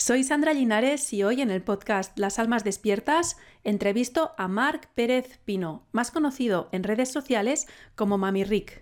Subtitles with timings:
[0.00, 5.40] Soy Sandra Linares y hoy en el podcast Las Almas Despiertas entrevisto a Marc Pérez
[5.44, 7.66] Pino, más conocido en redes sociales
[7.96, 8.80] como Mami Rick.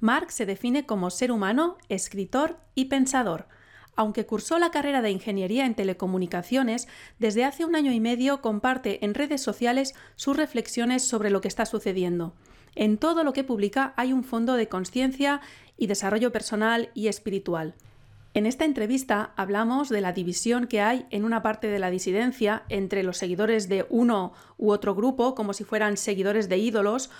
[0.00, 3.46] Marc se define como ser humano, escritor y pensador.
[3.94, 6.88] Aunque cursó la carrera de Ingeniería en Telecomunicaciones,
[7.18, 11.48] desde hace un año y medio comparte en redes sociales sus reflexiones sobre lo que
[11.48, 12.34] está sucediendo.
[12.74, 15.42] En todo lo que publica hay un fondo de conciencia
[15.76, 17.74] y desarrollo personal y espiritual.
[18.36, 22.64] En esta entrevista hablamos de la división que hay en una parte de la disidencia
[22.68, 27.10] entre los seguidores de uno u otro grupo, como si fueran seguidores de ídolos,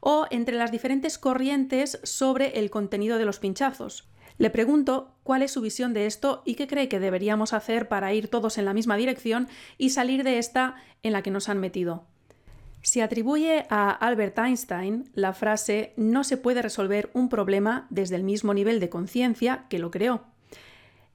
[0.00, 4.08] o entre las diferentes corrientes sobre el contenido de los pinchazos.
[4.36, 8.12] Le pregunto cuál es su visión de esto y qué cree que deberíamos hacer para
[8.12, 9.46] ir todos en la misma dirección
[9.78, 12.04] y salir de esta en la que nos han metido.
[12.82, 18.24] Se atribuye a Albert Einstein la frase no se puede resolver un problema desde el
[18.24, 20.33] mismo nivel de conciencia que lo creó.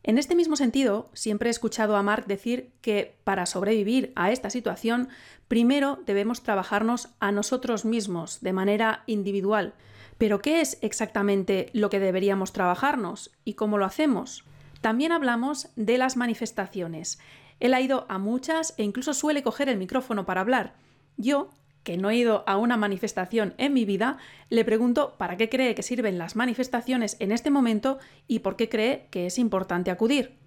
[0.03, 4.49] En este mismo sentido, siempre he escuchado a Mark decir que para sobrevivir a esta
[4.49, 5.09] situación,
[5.47, 9.73] primero debemos trabajarnos a nosotros mismos de manera individual.
[10.17, 14.45] Pero ¿qué es exactamente lo que deberíamos trabajarnos y cómo lo hacemos?
[14.81, 17.19] También hablamos de las manifestaciones.
[17.59, 20.75] Él ha ido a muchas e incluso suele coger el micrófono para hablar.
[21.17, 21.49] Yo
[21.83, 24.17] que no he ido a una manifestación en mi vida,
[24.49, 28.69] le pregunto para qué cree que sirven las manifestaciones en este momento y por qué
[28.69, 30.37] cree que es importante acudir.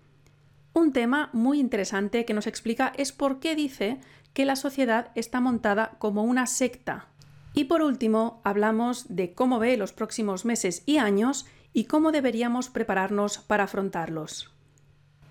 [0.74, 4.00] Un tema muy interesante que nos explica es por qué dice
[4.32, 7.08] que la sociedad está montada como una secta.
[7.54, 12.70] Y por último, hablamos de cómo ve los próximos meses y años y cómo deberíamos
[12.70, 14.50] prepararnos para afrontarlos.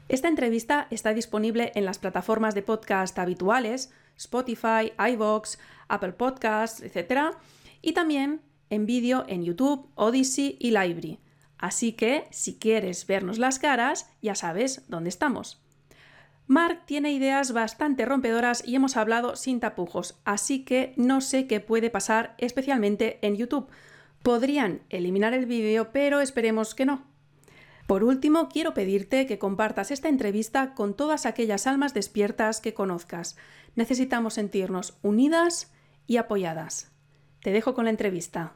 [0.10, 3.92] Esta entrevista está disponible en las plataformas de podcast habituales,
[4.22, 7.36] Spotify, iVoox, Apple Podcasts, etc.
[7.82, 11.20] Y también en vídeo en YouTube, Odyssey y Library.
[11.58, 15.62] Así que, si quieres vernos las caras, ya sabes dónde estamos.
[16.48, 21.60] Mark tiene ideas bastante rompedoras y hemos hablado sin tapujos, así que no sé qué
[21.60, 23.70] puede pasar especialmente en YouTube.
[24.24, 27.11] Podrían eliminar el vídeo, pero esperemos que no.
[27.88, 33.38] Por último, quiero pedirte que compartas esta entrevista con todas aquellas almas despiertas que conozcas.
[33.76, 35.72] Necesitamos sentirnos unidas
[36.08, 36.92] y apoyadas.
[37.42, 38.54] Te dejo con la entrevista.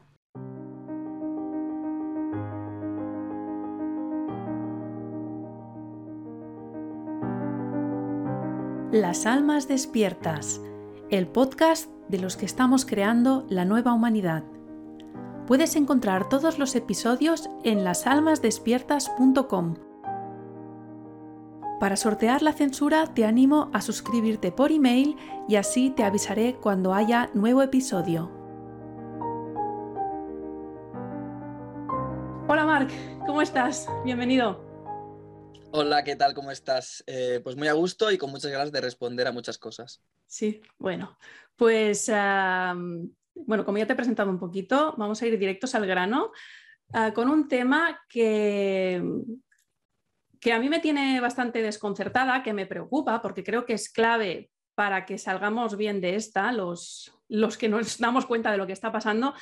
[8.92, 10.60] Las Almas Despiertas,
[11.10, 14.44] el podcast de los que estamos creando la nueva humanidad.
[15.46, 19.76] Puedes encontrar todos los episodios en lasalmasdespiertas.com.
[21.78, 25.14] Para sortear la censura te animo a suscribirte por email
[25.48, 28.32] y así te avisaré cuando haya nuevo episodio.
[32.48, 32.90] Hola Marc,
[33.24, 33.86] ¿cómo estás?
[34.04, 34.66] Bienvenido.
[35.70, 36.34] Hola, ¿qué tal?
[36.34, 37.04] ¿Cómo estás?
[37.06, 40.02] Eh, pues muy a gusto y con muchas ganas de responder a muchas cosas.
[40.26, 41.16] Sí, bueno,
[41.54, 42.10] pues
[43.44, 46.32] bueno, como ya te he presentado un poquito, vamos a ir directos al grano
[46.92, 49.02] ah, con un tema que,
[50.40, 54.50] que a mí me tiene bastante desconcertada, que me preocupa, porque creo que es clave
[54.74, 58.72] para que salgamos bien de esta, los, los que nos damos cuenta de lo que
[58.72, 59.34] está pasando,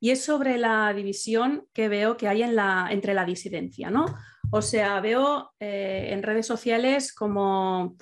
[0.00, 3.88] y es sobre la división que veo que hay en la, entre la disidencia.
[3.88, 4.06] ¿no?
[4.50, 7.96] O sea, veo eh, en redes sociales como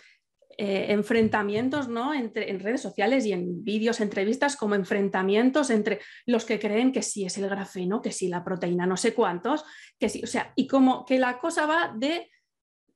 [0.62, 2.12] eh, enfrentamientos ¿no?
[2.12, 7.00] Entre, en redes sociales y en vídeos, entrevistas, como enfrentamientos entre los que creen que
[7.00, 9.64] sí es el grafeno, que sí la proteína, no sé cuántos,
[9.98, 12.30] que sí, o sea, y como que la cosa va de,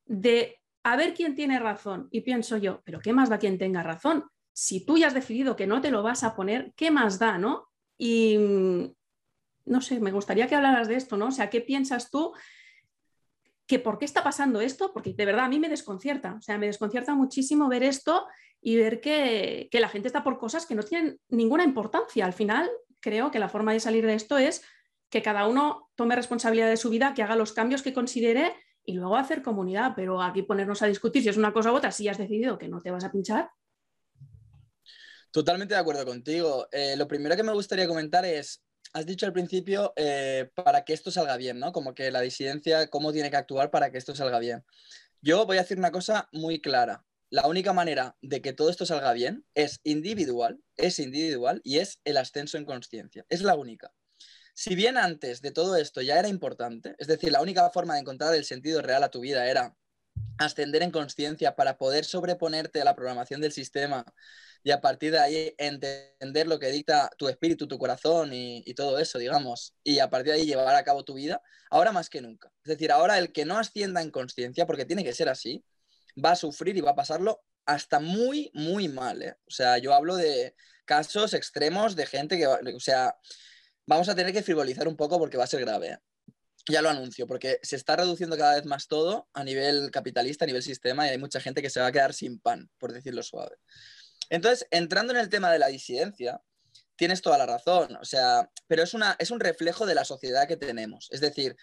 [0.05, 2.09] de a ver quién tiene razón.
[2.11, 4.25] Y pienso yo, pero ¿qué más da quien tenga razón?
[4.53, 7.39] Si tú ya has decidido que no te lo vas a poner, ¿qué más da,
[7.39, 7.71] no?
[7.97, 8.95] Y mm,
[9.65, 11.29] no sé, me gustaría que hablaras de esto, ¿no?
[11.29, 12.35] O sea, ¿qué piensas tú
[13.67, 16.59] que por qué está pasando esto, porque de verdad a mí me desconcierta, o sea,
[16.59, 18.27] me desconcierta muchísimo ver esto
[18.61, 22.25] y ver que, la gente está por cosas que no tienen ninguna importancia.
[22.25, 22.71] Al final,
[23.01, 24.63] creo que la forma de salir de esto es
[25.11, 28.55] que cada uno tome responsabilidad de su vida, que haga los cambios que considere
[28.85, 31.93] y luego hacer comunidad, pero aquí ponernos a discutir si es una cosa u otra,
[31.93, 33.51] si has decidido que no te vas a pinchar.
[35.31, 36.67] Totalmente de acuerdo contigo.
[36.73, 38.64] Eh, lo primero que me gustaría comentar es,
[38.95, 41.73] has dicho al principio eh, para que esto salga bien, ¿no?
[41.73, 44.65] Como que la disidencia, cómo tiene que actuar para que esto salga bien.
[45.21, 47.05] Yo voy a decir una cosa muy clara.
[47.29, 52.01] La única manera de que todo esto salga bien es individual, es individual y es
[52.05, 53.27] el ascenso en conciencia.
[53.29, 53.93] Es la única.
[54.55, 58.01] Si bien antes de todo esto ya era importante, es decir, la única forma de
[58.01, 59.77] encontrar el sentido real a tu vida era
[60.39, 64.05] ascender en conciencia para poder sobreponerte a la programación del sistema
[64.67, 68.99] y a partir de ahí entender lo que dicta tu espíritu, tu corazón y, todo
[68.99, 72.23] eso, digamos, y a partir de ahí llevar a cabo tu vida, ahora más que
[72.23, 72.51] nunca.
[72.65, 75.63] Es decir, ahora el que no ascienda en conciencia, porque tiene que ser así,
[76.23, 79.23] va a sufrir y va a pasarlo hasta muy, muy mal.
[79.23, 79.37] ¿eh?
[79.47, 80.55] O sea, yo hablo de
[80.87, 83.15] casos extremos de gente que, o sea,
[83.85, 85.89] vamos a tener que frivolizar un poco porque va a ser grave.
[85.89, 85.99] ¿eh?
[86.71, 90.49] Ya lo anuncio, porque se está reduciendo cada vez más todo a nivel capitalista, a
[90.49, 93.23] nivel sistema, y hay mucha gente que se va a quedar sin pan, por decirlo
[93.23, 93.57] suave.
[94.31, 96.41] Entonces, entrando en el tema de la disidencia,
[96.97, 100.47] tienes toda la razón, o sea, pero es, una, es un reflejo de la sociedad
[100.47, 101.09] que tenemos.
[101.11, 101.57] Es decir,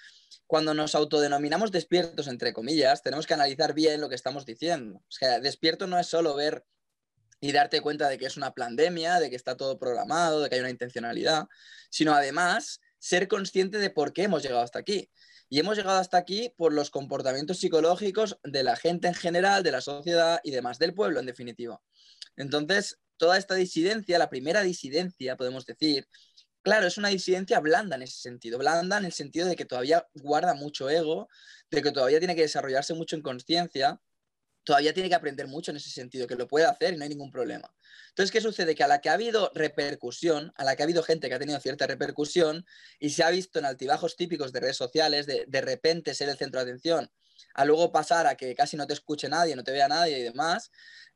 [0.45, 4.97] cuando nos autodenominamos despiertos, entre comillas, tenemos que analizar bien lo que estamos diciendo.
[4.97, 6.65] O sea, despierto no es solo ver
[7.39, 10.55] y darte cuenta de que es una pandemia, de que está todo programado, de que
[10.55, 11.47] hay una intencionalidad,
[11.89, 15.09] sino además ser consciente de por qué hemos llegado hasta aquí.
[15.53, 19.73] Y hemos llegado hasta aquí por los comportamientos psicológicos de la gente en general, de
[19.73, 21.81] la sociedad y demás, del pueblo en definitiva.
[22.37, 26.07] Entonces, toda esta disidencia, la primera disidencia, podemos decir,
[26.61, 30.07] claro, es una disidencia blanda en ese sentido, blanda en el sentido de que todavía
[30.13, 31.27] guarda mucho ego,
[31.69, 33.99] de que todavía tiene que desarrollarse mucho en conciencia,
[34.63, 37.09] todavía tiene que aprender mucho en ese sentido, que lo puede hacer y no hay
[37.09, 37.73] ningún problema.
[38.09, 38.75] Entonces, ¿qué sucede?
[38.75, 41.39] Que a la que ha habido repercusión, a la que ha habido gente que ha
[41.39, 42.65] tenido cierta repercusión
[42.99, 46.37] y se ha visto en altibajos típicos de redes sociales, de de repente ser el
[46.37, 47.11] centro de atención,
[47.53, 50.23] a luego pasar a que casi no te escuche nadie, no te vea nadie y
[50.23, 50.71] demás,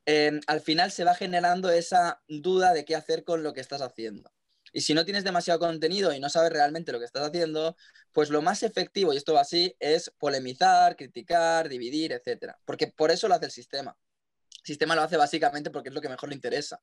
[0.06, 3.82] eh, al final se va generando esa duda de qué hacer con lo que estás
[3.82, 4.32] haciendo.
[4.76, 7.78] Y si no tienes demasiado contenido y no sabes realmente lo que estás haciendo,
[8.12, 12.58] pues lo más efectivo, y esto va así, es polemizar, criticar, dividir, etc.
[12.66, 13.96] Porque por eso lo hace el sistema.
[14.66, 16.82] Sistema lo hace básicamente porque es lo que mejor le interesa.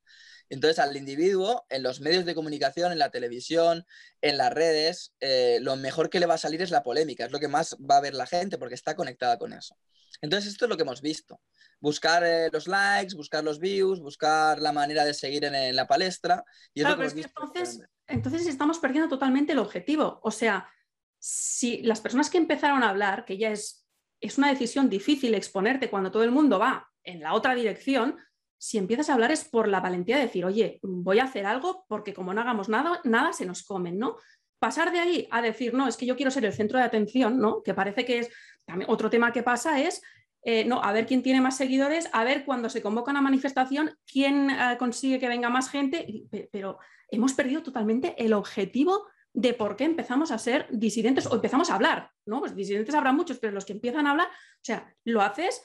[0.49, 3.85] Entonces, al individuo, en los medios de comunicación, en la televisión,
[4.21, 7.33] en las redes, eh, lo mejor que le va a salir es la polémica, es
[7.33, 9.77] lo que más va a ver la gente porque está conectada con eso.
[10.21, 11.41] Entonces, esto es lo que hemos visto.
[11.81, 16.45] Buscar eh, los likes, buscar los views, buscar la manera de seguir en, la palestra.
[16.73, 20.21] Y entonces, entonces estamos perdiendo totalmente el objetivo.
[20.23, 20.69] O sea,
[21.19, 23.85] si las personas que empezaron a hablar, que ya es,
[24.21, 28.17] es una decisión difícil exponerte cuando todo el mundo va en la otra dirección,
[28.59, 31.85] si empiezas a hablar es por la valentía de decir, oye, voy a hacer algo
[31.89, 34.17] porque como no hagamos nada, nada se nos comen, ¿no?
[34.61, 37.39] Pasar de ahí a decir, no, es que yo quiero ser el centro de atención,
[37.39, 37.63] ¿no?
[37.65, 38.31] Que parece que es
[38.65, 40.01] también otro tema que pasa es,
[40.45, 43.97] eh, no, a ver quién tiene más seguidores, a ver cuando se convoca una manifestación,
[44.07, 46.79] quién eh, consigue que venga más gente, pero
[47.09, 51.75] hemos perdido totalmente el objetivo de por qué empezamos a ser disidentes o empezamos a
[51.75, 52.41] hablar, ¿no?
[52.41, 55.65] Pues disidentes habrá muchos, pero los que empiezan a hablar, o sea, lo haces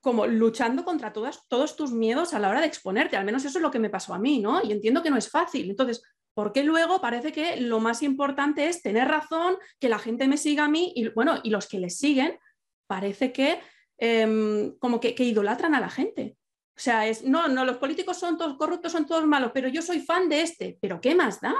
[0.00, 3.58] como luchando contra todas, todos tus miedos a la hora de exponerte, al menos eso
[3.58, 4.62] es lo que me pasó a mí, ¿no?
[4.62, 5.68] Y entiendo que no es fácil.
[5.68, 6.02] Entonces,
[6.34, 10.66] porque luego parece que lo más importante es tener razón, que la gente me siga
[10.66, 12.38] a mí y bueno, y los que les siguen,
[12.86, 13.60] parece que
[13.98, 16.36] em, como que, idolatran a la gente.
[16.76, 19.82] O sea, es, no, no, los políticos son todos corruptos, son todos malos, pero yo
[19.82, 21.56] soy fan de este, pero ¿qué más da?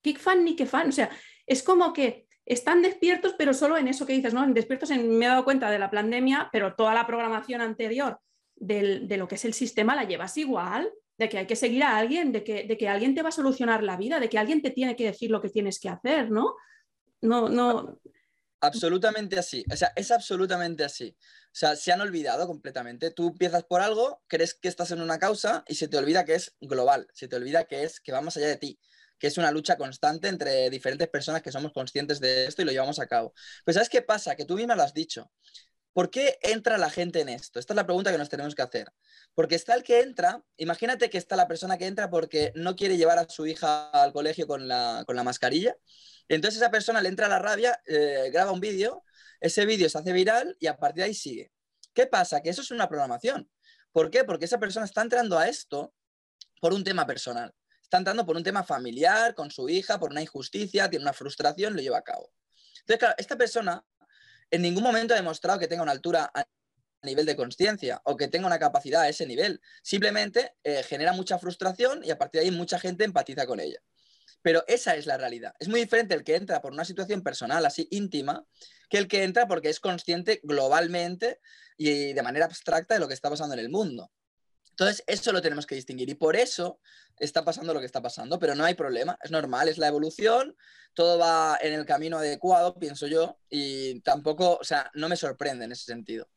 [0.00, 0.90] ¿Qué fan ni qué fan?
[0.90, 1.10] O sea,
[1.44, 4.46] es como que están despiertos, pero solo en eso que dices, ¿no?
[4.46, 8.18] Despiertos en, me he dado cuenta de la pandemia, pero toda la programación anterior
[8.56, 11.98] de lo que es el sistema la llevas igual de que hay que seguir a
[11.98, 14.62] alguien, de que, de que alguien te va a solucionar la vida, de que alguien
[14.62, 16.56] te tiene que decir lo que tienes que hacer, ¿no?
[17.20, 18.00] No, no.
[18.62, 21.14] Absolutamente así, o sea, es absolutamente así.
[21.18, 23.10] O sea, se han olvidado completamente.
[23.10, 26.36] Tú empiezas por algo, crees que estás en una causa y se te olvida que
[26.36, 28.80] es global, se te olvida que es que va más allá de ti,
[29.20, 32.72] que es una lucha constante entre diferentes personas que somos conscientes de esto y lo
[32.72, 33.34] llevamos a cabo.
[33.64, 34.34] Pues ¿sabes qué pasa?
[34.34, 35.30] Que tú misma lo has dicho.
[35.92, 37.58] ¿Por qué entra la gente en esto?
[37.58, 38.92] Esta es la pregunta que nos tenemos que hacer.
[39.34, 42.96] Porque está el que entra, imagínate que está la persona que entra porque no quiere
[42.96, 45.76] llevar a su hija al colegio con la, mascarilla.
[46.28, 49.04] Entonces esa persona le entra la rabia, eh, graba un vídeo,
[49.40, 51.52] ese vídeo se hace viral y a partir de ahí sigue.
[51.92, 52.40] ¿Qué pasa?
[52.40, 53.50] Que eso es una programación.
[53.92, 54.24] ¿Por qué?
[54.24, 55.92] Porque esa persona está entrando a esto
[56.60, 57.52] por un tema personal.
[57.90, 61.74] Está entrando por un tema familiar, con su hija, por una injusticia, tiene una frustración,
[61.74, 62.30] lo lleva a cabo.
[62.82, 63.84] Entonces, claro, esta persona
[64.48, 66.46] en ningún momento ha demostrado que tenga una altura a
[67.02, 69.60] nivel de conciencia o que tenga una capacidad a ese nivel.
[69.82, 73.80] Simplemente eh, genera mucha frustración y a partir de ahí mucha gente empatiza con ella.
[74.40, 75.54] Pero esa es la realidad.
[75.58, 78.46] Es muy diferente el que entra por una situación personal así íntima
[78.88, 81.40] que el que entra porque es consciente globalmente
[81.76, 84.12] y de manera abstracta de lo que está pasando en el mundo.
[84.80, 86.80] Entonces, eso lo tenemos que distinguir y por eso
[87.18, 90.56] está pasando lo que está pasando, pero no hay problema, es normal, es la evolución,
[90.94, 95.66] todo va en el camino adecuado, pienso yo, y tampoco, o sea, no me sorprende
[95.66, 96.30] en ese sentido.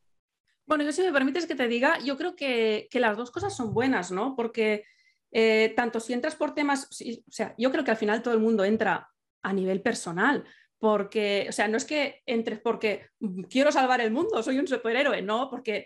[0.66, 3.74] Bueno, yo si me permites que te diga, yo creo que, las dos cosas son
[3.74, 4.36] buenas, ¿no?
[4.36, 4.84] Porque
[5.32, 8.42] eh, tanto si entras por temas, o sea, yo creo que al final todo el
[8.42, 9.10] mundo entra
[9.42, 10.44] a nivel personal,
[10.80, 13.08] porque, o sea, no es que entres porque
[13.50, 15.86] quiero salvar el mundo, soy un superhéroe, no, porque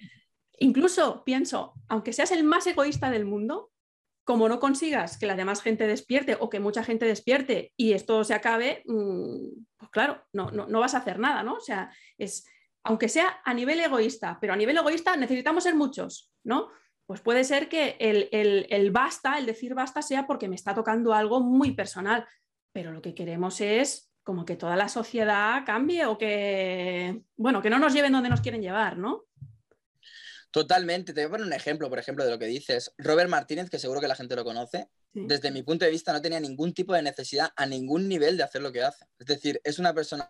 [0.58, 3.72] Incluso pienso, aunque seas el más egoísta del mundo,
[4.24, 8.24] como no consigas que la demás gente despierte o que mucha gente despierte y esto
[8.26, 11.54] se acabe, mm, pues claro, no, no, vas a hacer nada, ¿no?
[11.54, 12.46] O sea, es,
[12.84, 16.70] aunque sea a nivel egoísta, pero a nivel egoísta necesitamos ser muchos, ¿no?
[17.06, 21.14] Pues puede ser que el, el basta, el decir basta, sea porque me está tocando
[21.14, 22.28] algo muy personal,
[22.74, 27.70] pero lo que queremos es como que toda la sociedad cambie o que, bueno, que
[27.70, 29.27] no nos lleven donde nos quieren llevar, ¿no?
[30.51, 31.13] Totalmente.
[31.13, 32.92] Te voy a poner un ejemplo, por ejemplo, de lo que dices.
[32.98, 36.22] Robert Martínez, que seguro que la gente lo conoce, desde mi punto de vista no
[36.22, 39.06] tenía ningún tipo de necesidad a ningún nivel de hacer lo que hace.
[39.18, 40.27] Es decir, es una persona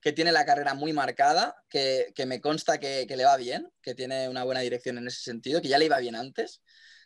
[0.00, 4.28] que tiene la carrera muy marcada, que, me consta que, le va bien, que tiene
[4.28, 6.62] una buena dirección en ese sentido, que ya le iba bien antes,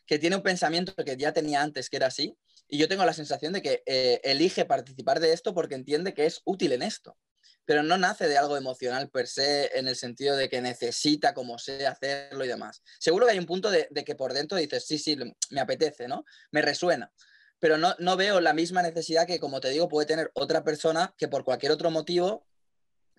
[0.06, 2.36] que tiene un pensamiento que ya tenía antes que era así.
[2.68, 6.26] Y yo tengo la sensación de que eh, elige participar de esto porque entiende que
[6.26, 7.16] es útil en esto
[7.64, 11.58] pero no nace de algo emocional per se en el sentido de que necesita como
[11.58, 12.82] sea hacerlo y demás.
[12.98, 15.16] Seguro que hay un punto de, que por dentro dices, sí, sí,
[15.50, 16.24] me apetece, ¿no?
[16.50, 17.12] Me resuena,
[17.58, 21.14] pero no, no veo la misma necesidad que, como te digo, puede tener otra persona
[21.16, 22.46] que por cualquier otro motivo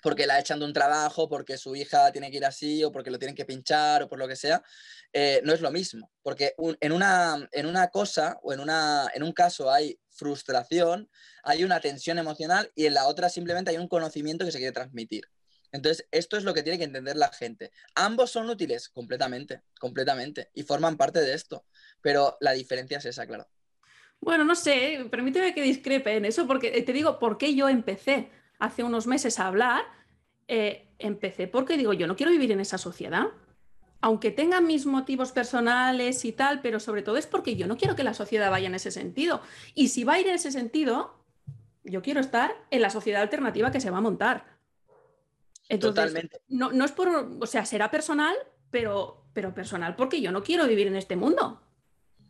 [0.05, 3.09] porque la echan de un trabajo, porque su hija tiene que ir así, o porque
[3.09, 4.61] lo tienen que pinchar, o por lo que sea,
[5.11, 6.11] eh, no es lo mismo.
[6.21, 11.09] Porque en, una, en una cosa o en, una, en un caso hay frustración,
[11.41, 14.73] hay una tensión emocional y en la otra simplemente hay un conocimiento que se quiere
[14.73, 15.23] transmitir.
[15.71, 17.71] Entonces, esto es lo que tiene que entender la gente.
[17.95, 21.65] Ambos son útiles, completamente, completamente, y forman parte de esto,
[22.01, 23.47] pero la diferencia es esa, claro.
[24.19, 28.29] Bueno, no sé, permíteme que discrepe en eso, porque te digo, ¿por qué yo empecé?
[28.59, 29.83] Hace unos meses a hablar,
[30.47, 33.27] eh, empecé porque digo, yo no quiero vivir en esa sociedad.
[34.01, 37.95] Aunque tenga mis motivos personales y tal, pero sobre todo es porque yo no quiero
[37.95, 39.41] que la sociedad vaya en ese sentido.
[39.73, 41.23] Y si va a ir en ese sentido,
[41.83, 44.45] yo quiero estar en la sociedad alternativa que se va a montar.
[45.79, 46.41] Totalmente.
[46.47, 48.35] No, no, es por, o sea, será personal,
[48.69, 51.61] pero, pero personal porque yo no quiero vivir en este mundo.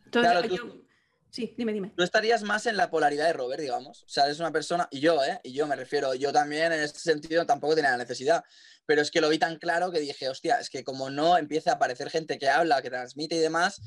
[0.06, 0.85] Entonces, yo,
[1.30, 1.92] Sí, dime, dime.
[1.96, 4.04] Tú estarías más en la polaridad de Robert, digamos.
[4.04, 5.40] O sea, es una persona, y yo, ¿eh?
[5.42, 8.42] Y yo me refiero, yo también en este sentido tampoco tenía la necesidad.
[8.86, 11.72] Pero es que lo vi tan claro que dije, hostia, es que como no empieza
[11.72, 13.80] a aparecer gente que habla, que transmite y demás,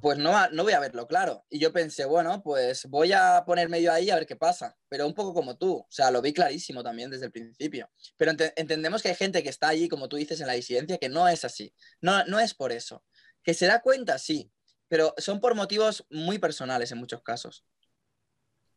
[0.00, 1.44] pues no, no voy a verlo claro.
[1.48, 4.76] Y yo pensé, bueno, pues voy a poner medio ahí a ver qué pasa.
[4.88, 7.90] Pero un poco como tú, o sea, lo vi clarísimo también desde el principio.
[8.16, 11.08] Pero entendemos que hay gente que está allí, como tú dices, en la disidencia, que
[11.08, 11.72] no es así.
[12.00, 13.04] No, no es por eso.
[13.42, 14.52] Que se da cuenta, sí,
[14.88, 17.64] pero son por motivos muy personales en muchos casos.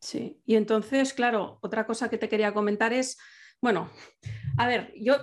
[0.00, 3.18] Sí, y entonces, claro, otra cosa que te quería comentar es,
[3.60, 3.90] bueno,
[4.56, 5.16] a ver, yo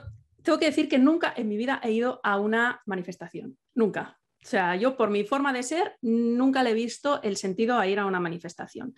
[0.44, 4.20] tengo que decir que nunca en mi vida he ido a una manifestación, nunca.
[4.44, 7.88] O sea, yo por mi forma de ser nunca le he visto el sentido a
[7.88, 8.96] ir a una manifestación.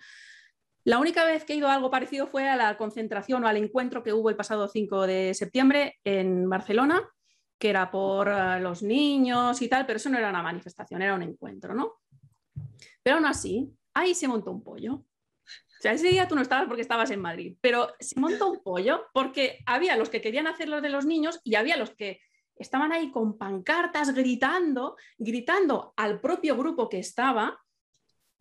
[0.84, 3.56] La única vez que he ido a algo parecido fue a la concentración o al
[3.56, 7.02] encuentro que hubo el pasado 5 de septiembre en Barcelona,
[7.60, 11.14] que era por eh, los niños y tal, pero eso no era una manifestación, era
[11.14, 12.00] un encuentro, ¿no?
[13.02, 14.94] Pero aún así, ahí se montó un pollo.
[14.94, 18.62] O sea, ese día tú no estabas porque estabas en Madrid, pero se montó un
[18.62, 22.20] pollo porque había los que querían hacer lo de los niños y había los que
[22.56, 27.58] estaban ahí con pancartas gritando, gritando al propio grupo que estaba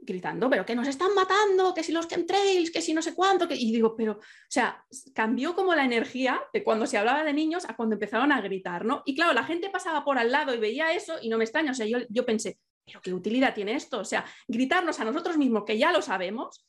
[0.02, 3.48] gritando, pero que nos están matando, que si los chemtrails, que si no sé cuánto,
[3.48, 3.56] que...
[3.56, 7.66] y digo, pero, o sea, cambió como la energía de cuando se hablaba de niños
[7.68, 9.04] a cuando empezaron a gritar, ¿no?
[9.06, 11.72] Y claro, la gente pasaba por al lado y veía eso y no me extraña,
[11.72, 15.38] o sea, yo, yo pensé, pero qué utilidad tiene esto, o sea, gritarnos a nosotros
[15.38, 16.66] mismos, que ya lo sabemos,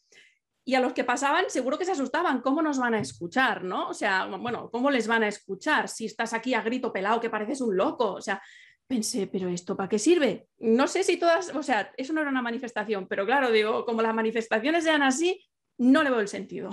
[0.64, 3.88] y a los que pasaban seguro que se asustaban, ¿cómo nos van a escuchar, no?
[3.88, 7.30] O sea, bueno, ¿cómo les van a escuchar si estás aquí a grito pelado que
[7.30, 8.12] pareces un loco?
[8.12, 8.40] O sea,
[8.90, 10.48] pensé, pero ¿esto para qué sirve?
[10.58, 14.02] No sé si todas, o sea, eso no era una manifestación, pero claro, digo, como
[14.02, 15.46] las manifestaciones sean así,
[15.78, 16.70] no le veo el sentido.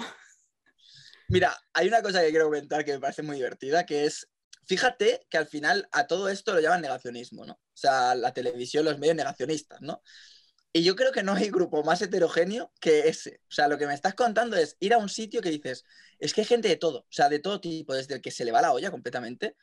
[1.29, 4.31] Mira, hay una cosa que quiero comentar que me parece muy divertida, que es,
[4.65, 7.53] fíjate que al final a todo esto lo llaman negacionismo, ¿no?
[7.53, 10.01] O sea, la televisión, los medios negacionistas, ¿no?
[10.73, 13.41] Y yo creo que no hay grupo más heterogéneo que ese.
[13.43, 15.83] O sea, lo que me estás contando es ir a un sitio que dices,
[16.17, 18.43] es que hay gente de todo, o sea, de todo tipo, desde el que se
[18.43, 19.55] le va la olla completamente,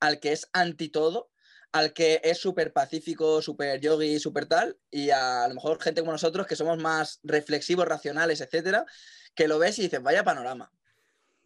[0.00, 1.30] al que es anti todo,
[1.72, 6.12] al que es súper pacífico, súper yogi, súper tal, y a, lo mejor gente como
[6.12, 8.84] nosotros que somos más reflexivos, racionales, etcétera,
[9.34, 10.72] que lo ves y dices, vaya panorama.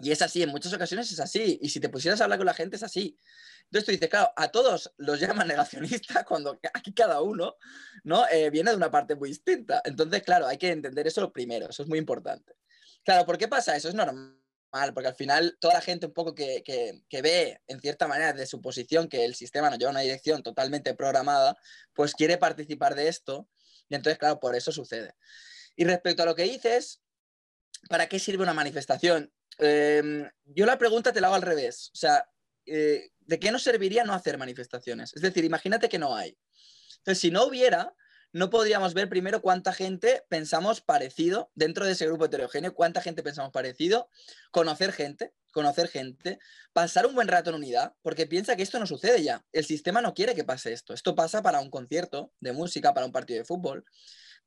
[0.00, 1.59] Y es así, en muchas ocasiones es así.
[1.62, 3.16] Y si te pusieras a hablar con la gente es así.
[3.64, 7.57] Entonces tú dices, claro, a todos los llaman negacionistas cuando aquí cada uno
[8.02, 8.26] ¿no?
[8.31, 9.83] Eh, viene de una parte muy distinta.
[9.85, 12.54] Entonces, claro, hay que entender eso primero, eso es muy importante.
[13.04, 13.88] Claro, ¿por qué pasa eso?
[13.88, 14.44] Es normal
[14.93, 16.62] porque al final toda la gente un poco que,
[17.23, 20.43] ve, en cierta manera, de su posición, que el sistema nos lleva a una dirección
[20.43, 21.57] totalmente programada,
[21.93, 23.49] pues quiere participar de esto,
[23.88, 25.14] y entonces, claro, por eso sucede.
[25.76, 27.02] Y respecto a lo que dices,
[27.88, 29.33] ¿para qué sirve una manifestación?
[29.59, 32.28] Em, yo la pregunta te la hago al revés, o sea,
[32.66, 35.14] eh, ¿de qué nos serviría no hacer manifestaciones?
[35.14, 36.37] Es decir, imagínate que no hay.
[36.99, 37.95] Entonces, si no hubiera,
[38.35, 43.23] no podríamos ver primero cuánta gente pensamos parecido dentro de ese grupo heterogéneo, cuánta gente
[43.23, 44.11] pensamos parecido,
[44.50, 46.41] conocer gente, conocer gente,
[46.73, 49.45] pasar un buen rato en unidad, porque piensa que esto no sucede ya.
[49.53, 50.95] El sistema no quiere que pase esto.
[50.95, 53.85] Esto pasa para un concierto de música, para un partido de fútbol,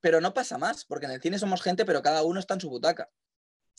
[0.00, 2.60] pero no pasa más, porque en el cine somos gente, pero cada uno está en
[2.60, 3.08] su butaca.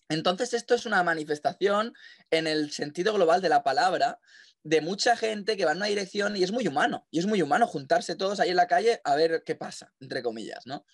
[0.10, 1.94] Entonces esto es una manifestación
[2.32, 4.20] en el sentido global de la palabra
[4.64, 7.42] de mucha gente que va en una dirección y es muy humano, y es muy
[7.42, 10.86] humano juntarse todos ahí en la calle a ver qué pasa, entre comillas, ¿no?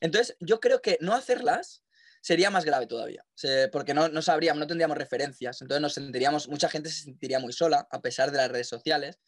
[0.00, 1.84] Entonces yo creo que no hacerlas
[2.20, 3.24] sería más grave todavía,
[3.70, 7.52] porque no, no sabríamos, no tendríamos referencias, entonces nos sentiríamos, mucha gente se sentiría muy
[7.52, 9.20] sola a pesar de las redes sociales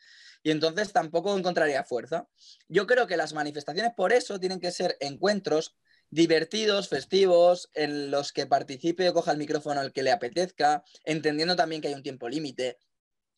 [0.43, 2.27] y entonces tampoco encontraría fuerza.
[2.67, 5.77] Yo creo que las manifestaciones por eso tienen que ser encuentros
[6.11, 11.57] divertidos, festivos, en los que participe o coja el micrófono al que le apetezca, entendiendo
[11.57, 12.79] también que hay un tiempo límite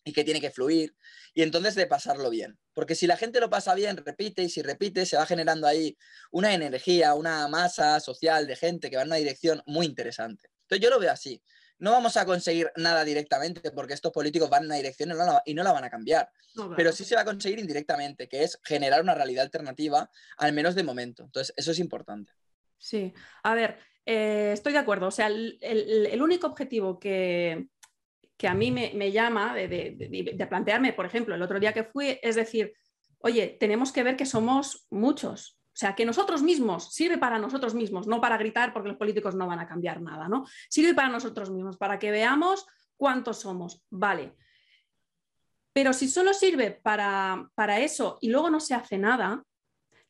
[0.05, 0.97] y que tiene que fluir,
[1.35, 2.59] y entonces de pasarlo bien.
[2.73, 5.97] Porque si la gente lo pasa bien, repite, y si repite, se va generando ahí
[6.31, 10.49] una energía, una masa social de gente que va en una dirección muy interesante.
[10.63, 11.43] Entonces yo lo veo así.
[11.79, 15.11] No vamos a conseguir nada directamente porque estos políticos van en una dirección
[15.47, 16.31] y no la, van a cambiar.
[16.77, 20.75] Pero sí se va a conseguir indirectamente, que es generar una realidad alternativa, al menos
[20.75, 21.25] de momento.
[21.25, 22.33] Entonces, eso es importante.
[22.81, 25.09] Sí, a ver, eh, estoy de acuerdo.
[25.09, 27.69] O sea, el, único objetivo que,
[28.37, 32.37] que, a mí me, llama de, plantearme, por ejemplo, el otro día que fui, es
[32.37, 32.73] decir,
[33.19, 35.59] oye, tenemos que ver que somos muchos.
[35.67, 39.35] O sea, que nosotros mismos, sirve para nosotros mismos, no para gritar porque los políticos
[39.35, 40.45] no van a cambiar nada, ¿no?
[40.69, 43.85] Sirve para nosotros mismos, para que veamos cuántos somos.
[43.91, 44.35] Vale.
[45.73, 49.45] Pero si solo sirve para, para eso y luego no se hace nada,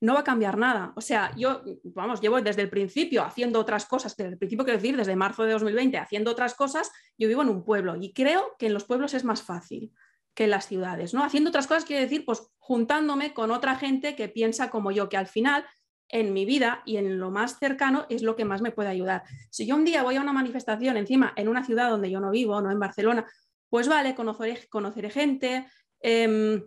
[0.01, 0.93] no va a cambiar nada.
[0.97, 4.79] O sea, yo, vamos, llevo desde el principio haciendo otras cosas, desde el principio quiero
[4.79, 8.57] decir, desde marzo de 2020 haciendo otras cosas, yo vivo en un pueblo y creo
[8.59, 9.93] que en los pueblos es más fácil
[10.35, 11.23] que en las ciudades, ¿no?
[11.23, 15.17] Haciendo otras cosas quiere decir, pues juntándome con otra gente que piensa como yo, que
[15.17, 15.67] al final
[16.09, 19.23] en mi vida y en lo más cercano es lo que más me puede ayudar.
[19.51, 22.31] Si yo un día voy a una manifestación encima en una ciudad donde yo no
[22.31, 23.27] vivo, no en Barcelona,
[23.69, 25.67] pues vale, conoceré, gente,
[26.01, 26.63] eh,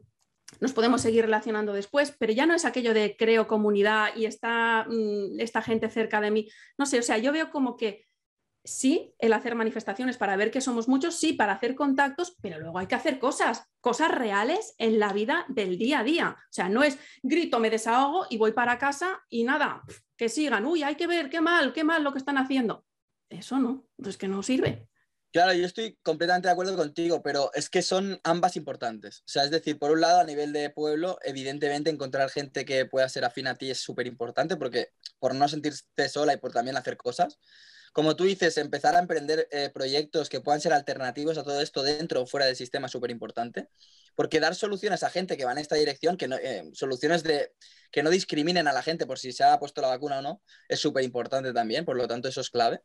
[0.59, 4.85] nos podemos seguir relacionando después, pero ya no es aquello de creo comunidad y está
[4.89, 6.49] mm, esta gente cerca de mí.
[6.77, 8.05] No sé, o sea, yo veo como que
[8.63, 12.79] sí, el hacer manifestaciones para ver que somos muchos, sí, para hacer contactos, pero luego
[12.79, 16.37] hay que hacer cosas, cosas reales en la vida del día a día.
[16.39, 19.83] O sea, no es grito, me desahogo y voy para casa y nada,
[20.17, 22.85] que sigan, uy, hay que ver qué mal, qué mal lo que están haciendo.
[23.29, 24.87] Eso no, es que no sirve.
[25.33, 29.21] Claro, yo estoy completamente de acuerdo contigo, pero es que son ambas importantes.
[29.21, 32.85] O sea, es decir, por un lado, a nivel de pueblo, evidentemente encontrar gente que
[32.85, 36.51] pueda ser afín a ti es súper importante, porque por no sentirte sola y por
[36.51, 37.39] también hacer cosas.
[37.93, 41.81] Como tú dices, empezar a emprender eh, proyectos que puedan ser alternativos a todo esto
[41.81, 43.69] dentro o fuera del sistema es súper importante,
[44.15, 47.53] porque dar soluciones a gente que va en esta dirección, que no, eh, soluciones de,
[47.91, 50.43] que no discriminen a la gente por si se ha puesto la vacuna o no,
[50.69, 52.81] es súper importante también, por lo tanto eso es clave.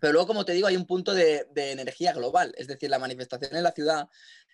[0.00, 3.54] Pero luego, como te digo, hay un punto de, energía global, es decir, la manifestación
[3.56, 4.08] en la ciudad,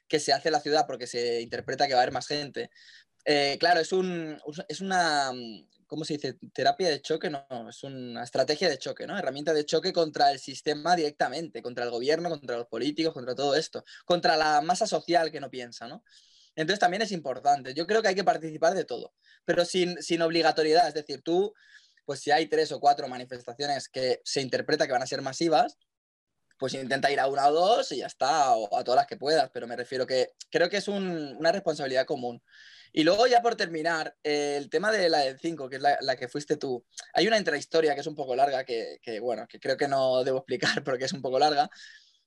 [0.08, 2.70] que se hace en la ciudad porque se interpreta que va a haber más gente.
[3.24, 5.32] Eh, claro, es, un, es una,
[5.86, 6.38] ¿cómo se dice?
[6.52, 9.18] Terapia de choque, no, es una estrategia de choque, ¿no?
[9.18, 13.56] Herramienta de choque contra el sistema directamente, contra el gobierno, contra los políticos, contra todo
[13.56, 16.04] esto, contra la masa social que no piensa, ¿no?
[16.54, 17.74] Entonces también es importante.
[17.74, 19.12] Yo creo que hay que participar de todo,
[19.44, 20.88] pero sin, sin obligatoriedad.
[20.88, 21.52] Es decir, tú
[22.06, 25.76] pues si hay tres o cuatro manifestaciones que se interpreta que van a ser masivas,
[26.58, 29.16] pues intenta ir a una o dos y ya está, o a todas las que
[29.16, 32.42] puedas, pero me refiero que creo que es una responsabilidad común.
[32.92, 36.28] Y luego ya por terminar, el tema de la del 5, que es la, que
[36.28, 39.88] fuiste tú, hay una intrahistoria que es un poco larga, que, bueno, que creo que
[39.88, 41.68] no debo explicar porque es un poco larga,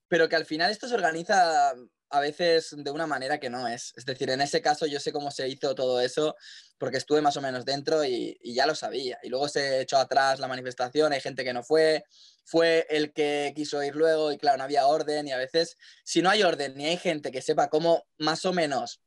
[0.10, 1.74] pero que al final esto se organiza
[2.10, 3.94] a veces de una manera que no es.
[3.96, 6.36] Es decir, en ese caso yo sé cómo se hizo todo eso
[6.78, 9.20] porque estuve más o menos dentro y, ya lo sabía.
[9.24, 12.04] Y luego se echó atrás la manifestación, hay gente que no fue,
[12.44, 16.22] fue el que quiso ir luego y claro, no había orden y a veces si
[16.22, 19.02] no hay orden ni hay gente que sepa cómo más o menos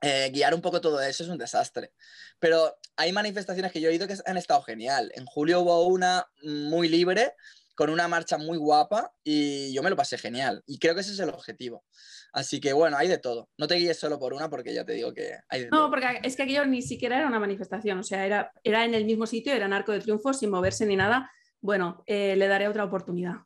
[0.00, 1.92] eh, guiar un poco todo eso es un desastre.
[2.38, 5.12] Pero hay manifestaciones que yo he oído que han estado genial.
[5.14, 7.34] En julio hubo una muy libre
[7.80, 10.62] con una marcha muy guapa y yo me lo pasé genial.
[10.66, 11.82] Y creo que ese es el objetivo.
[12.30, 13.48] Así que bueno, hay de todo.
[13.56, 16.20] No te guíes solo por una porque ya te digo que hay de no, porque
[16.22, 19.24] es que aquello ni siquiera era una manifestación, o sea, era, era en el mismo
[19.24, 21.32] sitio, era en Arco de Triunfo, sin moverse ni nada.
[21.62, 23.36] Bueno, eh, le daré otra oportunidad.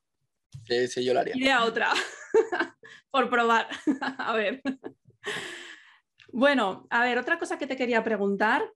[0.66, 1.36] Sí, sí, yo lo haría.
[1.36, 1.92] Iré a otra,
[3.12, 3.68] por probar.
[4.18, 4.60] a ver.
[6.32, 8.68] Bueno, a ver, otra cosa que te quería preguntar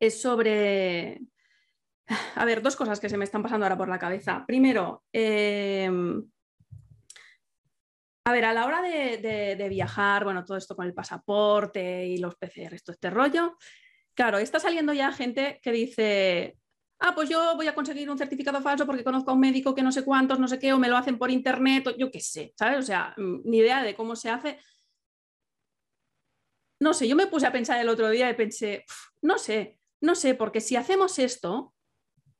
[0.00, 1.20] es sobre
[2.36, 4.44] a ver, dos cosas que se me están pasando ahora por la cabeza.
[4.46, 6.22] Primero, em,
[8.24, 12.34] a ver, a la hora de, viajar, bueno, todo esto con el pasaporte y los
[12.36, 13.56] PCR, todo este rollo,
[14.14, 16.58] claro, está saliendo ya gente que dice,
[17.00, 19.82] ah, pues yo voy a conseguir un certificado falso porque conozco a un médico que
[19.82, 22.20] no sé cuántos, no sé qué, o me lo hacen por internet, o yo qué
[22.20, 22.78] sé, ¿sabes?
[22.78, 24.58] O sea, mm, ni idea de cómo se hace.
[26.80, 28.84] No sé, yo me puse a pensar el otro día y pensé,
[29.22, 31.74] no sé, no sé, porque si hacemos esto,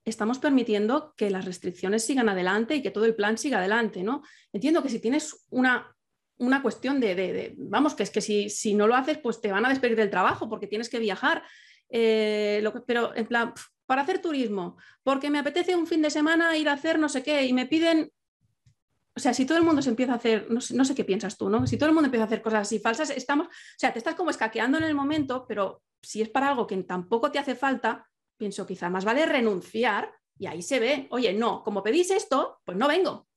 [0.08, 4.22] estamos permitiendo que las restricciones sigan adelante y que todo el plan siga adelante, ¿no?
[4.52, 5.94] Entiendo que si tienes una,
[6.38, 9.66] una cuestión de, vamos, que es que si, si, no lo haces, pues te van
[9.66, 11.42] a despedir del trabajo porque tienes que viajar.
[11.90, 13.52] Eh, lo que, pero en plan,
[13.86, 17.22] para hacer turismo, porque me apetece un fin de semana ir a hacer no sé
[17.22, 18.12] qué y me piden...
[19.16, 21.48] O sea, si todo el mundo se empieza a hacer, no sé, qué piensas tú,
[21.48, 21.66] ¿no?
[21.66, 24.14] Si todo el mundo empieza a hacer cosas así falsas, estamos, o sea, te estás
[24.14, 28.07] como escaqueando en el momento, pero si es para algo que tampoco te hace falta,
[28.38, 32.79] pienso quizá más vale renunciar y ahí se ve, oye, no, como pedís esto, pues
[32.79, 33.29] no vengo.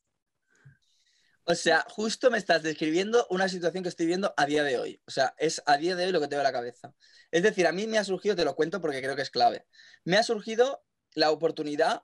[1.43, 5.01] O sea, justo me estás describiendo una situación que estoy viendo a día de hoy.
[5.07, 6.93] O sea, es a día de hoy lo que tengo en la cabeza.
[7.31, 9.65] Es decir, a mí me ha surgido, te lo cuento porque creo que es clave,
[10.03, 10.83] me ha surgido
[11.15, 12.03] la oportunidad,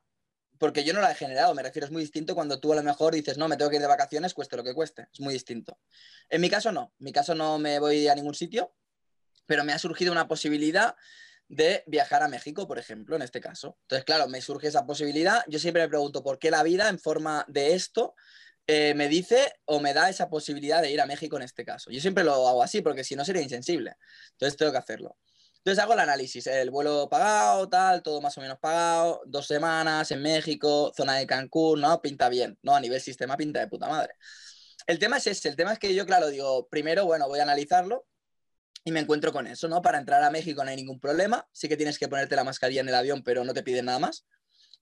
[0.58, 2.84] porque yo no la he generado, me refiero, es muy distinto cuando tú a lo
[2.84, 5.34] mejor dices, no, me tengo que ir de vacaciones, cueste lo que cueste, es muy
[5.34, 5.80] distinto.
[6.30, 8.74] En mi caso no, en mi caso no me voy a ningún sitio,
[9.46, 10.96] pero me ha surgido una posibilidad
[11.48, 13.78] de viajar a México, por ejemplo, en este caso.
[13.84, 15.44] Entonces, claro, me surge esa posibilidad.
[15.48, 18.16] Yo siempre me pregunto por qué la vida en forma de esto
[18.68, 21.90] eh, me dice o me da esa posibilidad de ir a México en este caso.
[21.90, 23.96] Yo siempre lo hago así porque si no sería insensible.
[24.32, 25.18] Entonces tengo que hacerlo.
[25.58, 30.12] Entonces hago el análisis, el vuelo pagado, tal, todo más o menos pagado, dos semanas
[30.12, 32.02] en México, zona de Cancún, ¿no?
[32.02, 32.76] Pinta bien, ¿no?
[32.76, 34.14] A nivel sistema pinta de puta madre.
[34.86, 37.44] El tema es ese, el tema es que yo, claro, digo, primero, bueno, voy a
[37.44, 38.06] analizarlo
[38.88, 39.82] y me encuentro con eso, ¿no?
[39.82, 42.80] Para entrar a México no hay ningún problema, sí que tienes que ponerte la mascarilla
[42.80, 44.26] en el avión, pero no te piden nada más.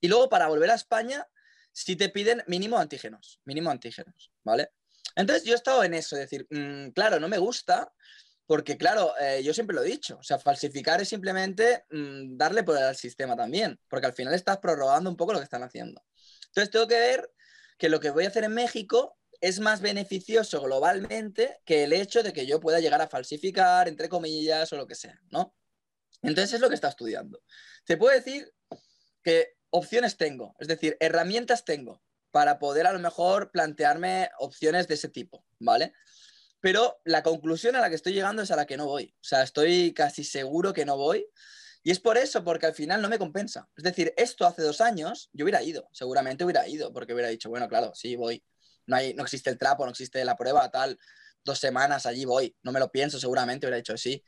[0.00, 1.26] Y luego para volver a España
[1.72, 4.70] si te piden mínimo antígenos, mínimo antígenos, ¿vale?
[5.16, 7.92] Entonces yo he estado en eso, es decir, mm, claro, no me gusta,
[8.46, 12.62] porque claro, eh, yo siempre lo he dicho, o sea, falsificar es simplemente mm, darle
[12.62, 16.00] poder al sistema también, porque al final estás prorrogando un poco lo que están haciendo.
[16.46, 17.28] Entonces tengo que ver
[17.76, 22.22] que lo que voy a hacer en México es más beneficioso globalmente que el hecho
[22.22, 25.54] de que yo pueda llegar a falsificar, entre comillas, o lo que sea, ¿no?
[26.22, 27.42] Entonces es lo que está estudiando.
[27.84, 28.52] Te puedo decir
[29.22, 34.94] que opciones tengo, es decir, herramientas tengo para poder a lo mejor plantearme opciones de
[34.94, 35.92] ese tipo, ¿vale?
[36.60, 39.14] Pero la conclusión a la que estoy llegando es a la que no voy.
[39.16, 41.26] O sea, estoy casi seguro que no voy.
[41.82, 43.68] Y es por eso, porque al final no me compensa.
[43.76, 47.48] Es decir, esto hace dos años yo hubiera ido, seguramente hubiera ido, porque hubiera dicho,
[47.48, 48.42] bueno, claro, sí, voy.
[48.86, 50.98] No, hay, no existe el trapo, no existe la prueba, tal.
[51.44, 52.56] Dos semanas allí voy.
[52.62, 54.22] No me lo pienso, seguramente hubiera dicho sí.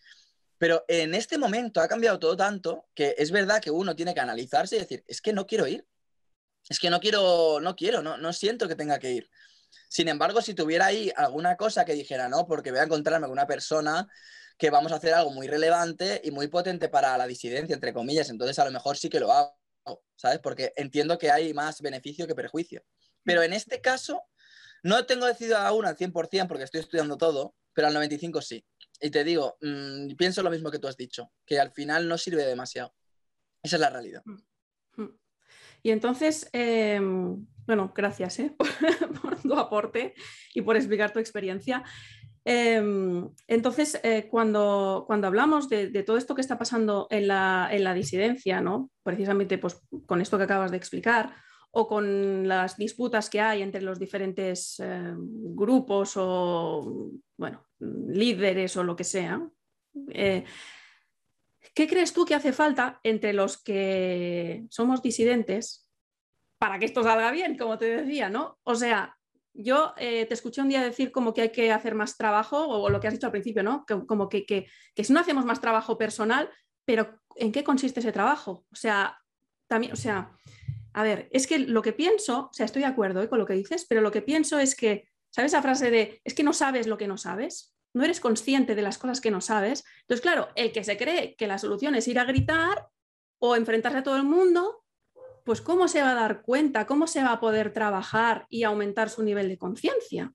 [0.58, 4.20] Pero en este momento ha cambiado todo tanto que es verdad que uno tiene que
[4.20, 5.86] analizarse y decir, es que no quiero ir.
[6.68, 9.30] Es que no quiero, no quiero, no, no siento que tenga que ir.
[9.88, 13.32] Sin embargo, si tuviera ahí alguna cosa que dijera, no, porque voy a encontrarme con
[13.32, 14.08] una persona
[14.58, 18.28] que vamos a hacer algo muy relevante y muy potente para la disidencia, entre comillas,
[18.28, 20.40] entonces a lo mejor sí que lo hago, ¿sabes?
[20.40, 22.82] Porque entiendo que hay más beneficio que perjuicio.
[23.22, 24.24] Pero en este caso,
[24.82, 28.64] no tengo decidido aún al 100% porque estoy estudiando todo, pero al 95% sí.
[29.00, 32.18] Y te digo, mm, pienso lo mismo que tú has dicho, que al final no
[32.18, 32.94] sirve demasiado.
[33.62, 34.22] Esa es la realidad.
[34.24, 35.18] Mm, mm.
[35.82, 38.56] Y entonces, em, bueno, gracias ¿eh?
[39.22, 40.14] por, tu aporte
[40.54, 41.84] y por explicar tu experiencia.
[42.44, 47.84] Em, entonces, eh, cuando, cuando hablamos de, todo esto que está pasando en la, en
[47.84, 48.90] la, disidencia, ¿no?
[49.02, 51.34] precisamente pues, con esto que acabas de explicar,
[51.70, 58.85] o con las disputas que hay entre los diferentes eh, grupos o, bueno, líderes o
[58.85, 59.48] lo que sea.
[60.11, 60.44] Eh,
[61.74, 65.88] ¿Qué crees tú que hace falta entre los que somos disidentes
[66.59, 68.59] para que esto salga bien, como te decía, ¿no?
[68.64, 69.16] O sea,
[69.54, 72.88] yo eh, te escuché un día decir como que hay que hacer más trabajo, o
[72.90, 73.85] lo que has dicho al principio, ¿no?
[74.07, 76.50] como que, que, que si no hacemos más trabajo personal,
[76.85, 78.64] pero ¿en qué consiste ese trabajo?
[78.72, 79.18] O sea,
[79.66, 80.38] también, o sea,
[80.98, 83.28] a ver, es que lo que pienso, o sea, estoy de acuerdo ¿eh?
[83.28, 86.34] con lo que dices, pero lo que pienso es que, ¿sabes esa frase de, es
[86.34, 87.72] que no sabes lo que no sabes?
[87.94, 89.84] No eres consciente de las cosas que no sabes.
[90.00, 92.88] Entonces, claro, el que se cree que la solución es ir a gritar
[93.38, 94.84] o enfrentarse a todo el mundo,
[95.44, 96.84] pues ¿cómo se va a dar cuenta?
[96.84, 100.32] ¿Cómo se va a poder trabajar y aumentar su nivel de conciencia?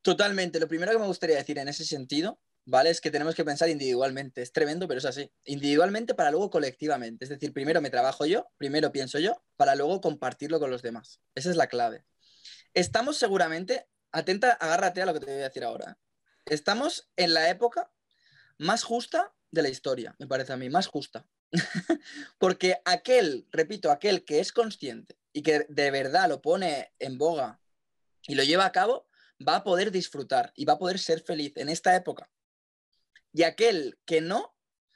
[0.00, 0.58] Totalmente.
[0.58, 2.90] Lo primero que me gustaría decir en ese sentido ¿vale?
[2.90, 4.42] Es que tenemos que pensar individualmente.
[4.42, 5.32] Es tremendo, pero es así.
[5.44, 7.24] Individualmente para luego colectivamente.
[7.24, 11.20] Es decir, primero me trabajo yo, primero pienso yo, para luego compartirlo con los demás.
[11.34, 12.04] Esa es la clave.
[12.74, 15.98] Estamos seguramente, atenta, agárrate a lo que te voy a decir ahora.
[16.44, 17.90] Estamos en la época
[18.58, 21.26] más justa de la historia, me parece a mí, más justa.
[22.38, 27.60] Porque aquel, repito, aquel que es consciente y que de verdad lo pone en boga
[28.26, 29.08] y lo lleva a cabo,
[29.46, 32.28] va a poder disfrutar y va a poder ser feliz en esta época
[33.36, 34.54] y aquel que no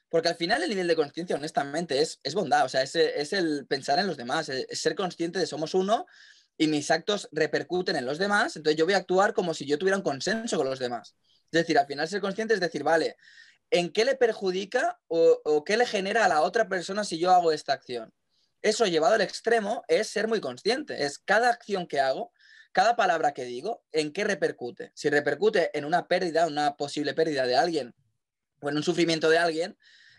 [0.08, 3.32] Porque al final el nivel de conciencia, honestamente, es, es bondad, o sea, es, es,
[3.34, 6.06] el pensar en los demás, es, ser consciente de somos uno
[6.56, 9.78] y mis actos repercuten en los demás, entonces yo voy a actuar como si yo
[9.78, 11.14] tuviera un consenso con los demás.
[11.52, 13.16] Es decir, al final ser consciente es decir, vale,
[13.70, 17.30] ¿en qué le perjudica o, o qué le genera a la otra persona si yo
[17.30, 18.12] hago esta acción?
[18.62, 22.32] Eso llevado al extremo es ser muy consciente, es cada acción que hago,
[22.72, 24.92] cada palabra que digo, ¿en qué repercute?
[24.94, 27.94] Si repercute en una pérdida, una posible pérdida de alguien
[28.60, 29.76] o en un sufrimiento de alguien,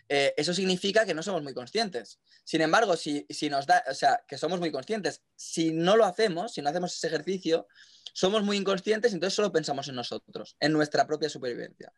[0.08, 2.18] eh, eso significa que no somos muy conscientes.
[2.44, 6.04] Sin embargo, si, si, nos da, o sea, que somos muy conscientes, si no lo
[6.04, 7.66] hacemos, si no hacemos ese ejercicio,
[8.12, 11.92] somos muy inconscientes, entonces solo pensamos en nosotros, en nuestra propia supervivencia.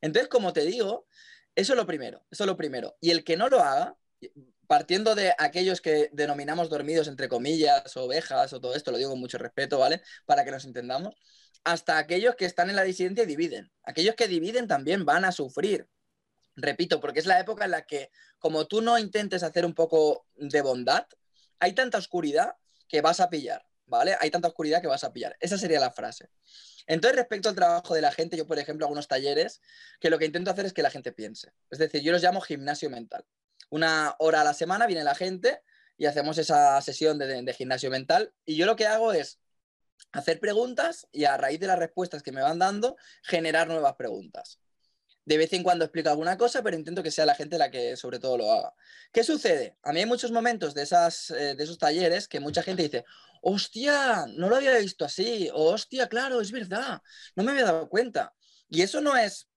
[0.00, 1.06] Entonces, como te digo,
[1.54, 2.96] eso es lo primero, eso es lo primero.
[3.00, 3.96] Y el que no lo haga,
[4.70, 9.18] partiendo de aquellos que denominamos dormidos, entre comillas, ovejas o todo esto, lo digo con
[9.18, 10.00] mucho respeto, ¿vale?
[10.26, 11.16] Para que nos entendamos,
[11.64, 13.72] hasta aquellos que están en la disidencia y dividen.
[13.82, 15.88] Aquellos que dividen también van a sufrir.
[16.54, 20.28] Repito, porque es la época en la que, como tú no intentes hacer un poco
[20.36, 21.04] de bondad,
[21.58, 22.54] hay tanta oscuridad
[22.86, 24.16] que vas a pillar, ¿vale?
[24.20, 25.36] Hay tanta oscuridad que vas a pillar.
[25.40, 26.30] Esa sería la frase.
[26.86, 29.60] Entonces, respecto al trabajo de la gente, yo, por ejemplo, hago unos talleres
[29.98, 31.54] que lo que intento hacer es que la gente piense.
[31.72, 33.24] Es decir, yo los llamo gimnasio mental
[33.70, 35.62] una hora a la semana viene la gente
[35.96, 38.32] y hacemos esa sesión de, gimnasio mental.
[38.44, 39.38] Y yo lo que hago es
[40.12, 44.60] hacer preguntas y a raíz de las respuestas que me van dando, generar nuevas preguntas.
[45.26, 47.96] De vez en cuando explico alguna cosa, pero intento que sea la gente la que
[47.96, 48.72] sobre todo lo haga.
[49.12, 49.76] ¿Qué sucede?
[49.82, 53.04] A mí hay muchos momentos de, esas, eh, de esos talleres que mucha gente dice,
[53.42, 57.02] hostia, no lo había visto así, o hostia, claro, es verdad,
[57.36, 58.34] no me había dado cuenta.
[58.70, 59.49] Y eso no es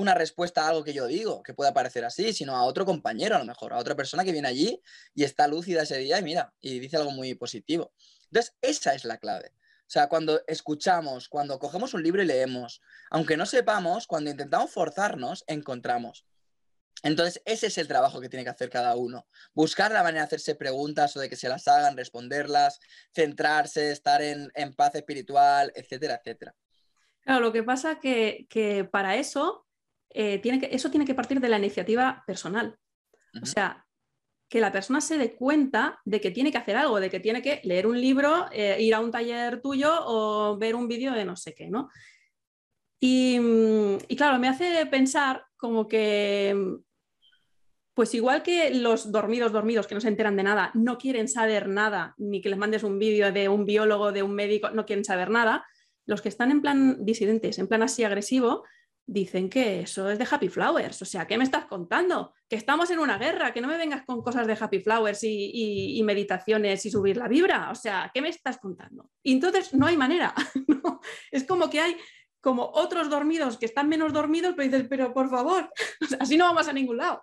[0.00, 3.36] una respuesta a algo que yo digo, que pueda parecer así, sino a otro compañero
[3.36, 4.80] a lo mejor, a otra persona que viene allí
[5.14, 7.92] y está lúcida ese día y mira, y dice algo muy positivo.
[8.24, 9.52] Entonces, esa es la clave.
[9.90, 14.70] O sea, cuando escuchamos, cuando cogemos un libro y leemos, aunque no sepamos, cuando intentamos
[14.70, 16.24] forzarnos, encontramos.
[17.02, 19.26] Entonces, ese es el trabajo que tiene que hacer cada uno.
[19.52, 22.78] Buscar la manera de hacerse preguntas o de que se las hagan, responderlas,
[23.12, 26.54] centrarse, estar en, paz espiritual, etcétera, etcétera.
[27.22, 29.66] Claro, lo que pasa que, que para eso
[30.10, 32.76] eh, tiene que, eso tiene que partir de la iniciativa personal.
[33.40, 33.86] O sea,
[34.48, 37.40] que la persona se dé cuenta de que tiene que hacer algo, de que tiene
[37.40, 41.24] que leer un libro, eh, ir a un taller tuyo o ver un vídeo de
[41.24, 41.88] no sé qué, ¿no?
[42.98, 43.38] Y,
[44.08, 46.54] y, claro, me hace pensar como que,
[47.94, 51.68] pues igual que los dormidos, dormidos que no se enteran de nada, no quieren saber
[51.68, 55.04] nada, ni que les mandes un vídeo de un biólogo, de un médico, no quieren
[55.04, 55.64] saber nada,
[56.06, 58.64] los que están en plan disidentes, en plan así agresivo,
[59.10, 61.02] dicen que eso es de Happy Flowers.
[61.02, 62.32] O sea, ¿qué me estás contando?
[62.48, 66.00] Que estamos en una guerra, que no me vengas con cosas de Happy Flowers y,
[66.04, 67.70] meditaciones y subir la vibra.
[67.72, 69.10] O sea, ¿qué me estás contando?
[69.24, 70.32] Y entonces no hay manera.
[71.32, 71.96] Es como que hay
[72.40, 75.70] como otros dormidos que están menos dormidos, pero dices, pero por favor,
[76.20, 77.20] así no vamos a ningún lado.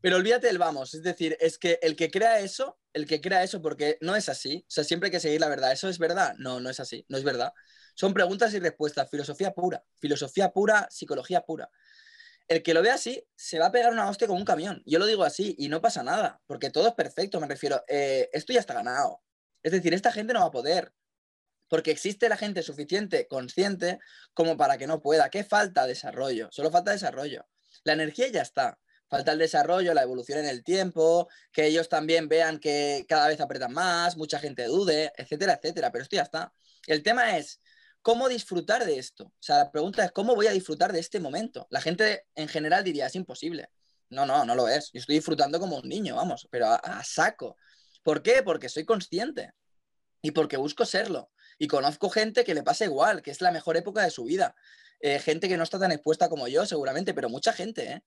[0.00, 3.44] Pero olvídate del vamos, es decir, es que el que crea eso, el que crea
[3.44, 5.72] eso, porque no es así, o sea, siempre hay que seguir la verdad.
[5.72, 6.34] ¿Eso es verdad?
[6.38, 7.52] No, no es así, no es verdad.
[7.94, 11.70] Son preguntas y respuestas, filosofía pura, filosofía pura, psicología pura.
[12.48, 14.82] El que lo ve así se va a pegar una hostia con un camión.
[14.84, 17.84] Yo lo digo así y no pasa nada, porque todo es perfecto, me refiero.
[17.86, 19.22] Eh, esto ya está ganado.
[19.62, 20.92] Es decir, esta gente no va a poder,
[21.68, 24.00] porque existe la gente suficiente, consciente,
[24.34, 25.30] como para que no pueda.
[25.30, 25.86] ¿Qué falta?
[25.86, 26.48] Desarrollo.
[26.50, 27.46] Solo falta desarrollo.
[27.84, 28.78] La energía ya está.
[29.08, 33.40] Falta el desarrollo, la evolución en el tiempo, que ellos también vean que cada vez
[33.40, 35.92] apretan más, mucha gente dude, etcétera, etcétera.
[35.92, 36.52] Pero esto ya está.
[36.86, 37.60] El tema es,
[38.02, 39.24] ¿Cómo disfrutar de esto?
[39.24, 41.66] O sea, la pregunta es, ¿cómo voy a disfrutar de este momento?
[41.70, 43.68] La gente en general diría, es imposible.
[44.08, 44.90] No, no, no lo es.
[44.92, 47.56] Yo estoy disfrutando como un niño, vamos, pero a, saco.
[48.02, 48.42] ¿Por qué?
[48.42, 49.52] Porque soy consciente
[50.22, 51.30] y porque busco serlo.
[51.58, 54.54] Y conozco gente que le pasa igual, que es la mejor época de su vida.
[55.00, 58.02] Eh, gente que no está tan expuesta como yo, seguramente, pero mucha gente, ¿eh?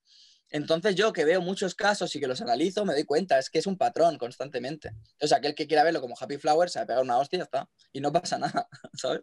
[0.53, 3.57] Entonces yo que veo muchos casos y que los analizo, me doy cuenta, es que
[3.57, 4.91] es un patrón constantemente.
[5.19, 7.37] O sea, aquel que quiera verlo como Happy Flower se va a pegar una hostia
[7.37, 7.69] y ya está.
[7.91, 9.21] Y no pasa nada, ¿sabes?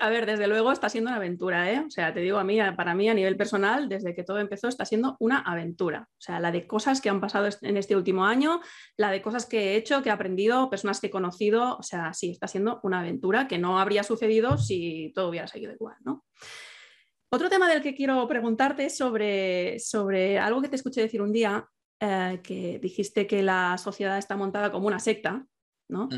[0.00, 1.82] A ver, desde luego está siendo una aventura, ¿eh?
[1.86, 4.68] O sea, te digo a mí, para mí a nivel personal, desde que todo empezó,
[4.68, 6.08] está siendo una aventura.
[6.10, 8.60] O sea, la de cosas que han pasado en este último año,
[8.96, 12.12] la de cosas que he hecho, que he aprendido, personas que he conocido, o sea,
[12.12, 16.24] sí, está siendo una aventura que no habría sucedido si todo hubiera seguido igual, ¿no?
[17.28, 21.32] Otro tema del que quiero preguntarte es sobre, sobre algo que te escuché decir un
[21.32, 25.44] día, eh, que dijiste que la sociedad está montada como una secta,
[25.88, 26.08] ¿no?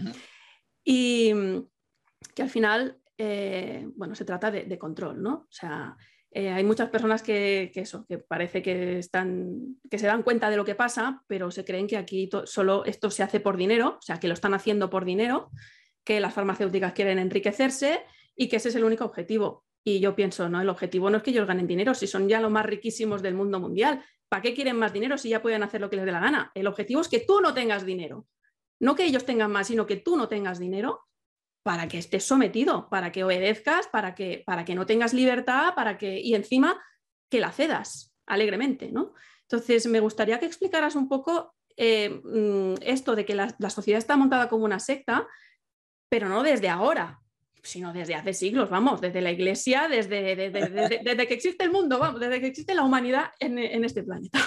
[0.85, 1.33] Y
[2.35, 5.35] que al final, eh, bueno, se trata de, control, ¿no?
[5.35, 5.97] O sea,
[6.31, 10.57] eh, hay muchas personas que, eso, que parece que, están, que se dan cuenta de
[10.57, 14.03] lo que pasa, pero se creen que aquí solo esto se hace por dinero, o
[14.03, 15.51] sea, que lo están haciendo por dinero,
[16.05, 18.05] que las farmacéuticas quieren enriquecerse
[18.35, 19.65] y que ese es el único objetivo.
[19.85, 22.41] Y yo pienso, no, el objetivo no es que ellos ganen dinero, si son ya
[22.41, 25.81] los más riquísimos del mundo mundial, ¿Para qué quieren más dinero si ya pueden hacer
[25.81, 26.53] lo que les dé la gana?
[26.55, 28.27] El objetivo es que tú no tengas dinero.
[28.81, 31.08] No que ellos tengan más, sino que tú no tengas dinero
[31.63, 35.99] para que estés sometido, para que obedezcas, para que, para que no tengas libertad, para
[35.99, 36.81] que, y encima
[37.31, 39.15] que la cedas alegremente, ¿no?
[39.43, 44.17] Entonces, me gustaría que explicaras un poco eh, mm, esto de que la, sociedad está
[44.17, 45.27] montada como una secta,
[46.09, 47.21] pero no desde ahora,
[47.63, 52.21] sino desde hace siglos, vamos, desde la iglesia, desde, desde, que existe el mundo, vamos,
[52.21, 54.39] desde que existe la humanidad en, en este planeta.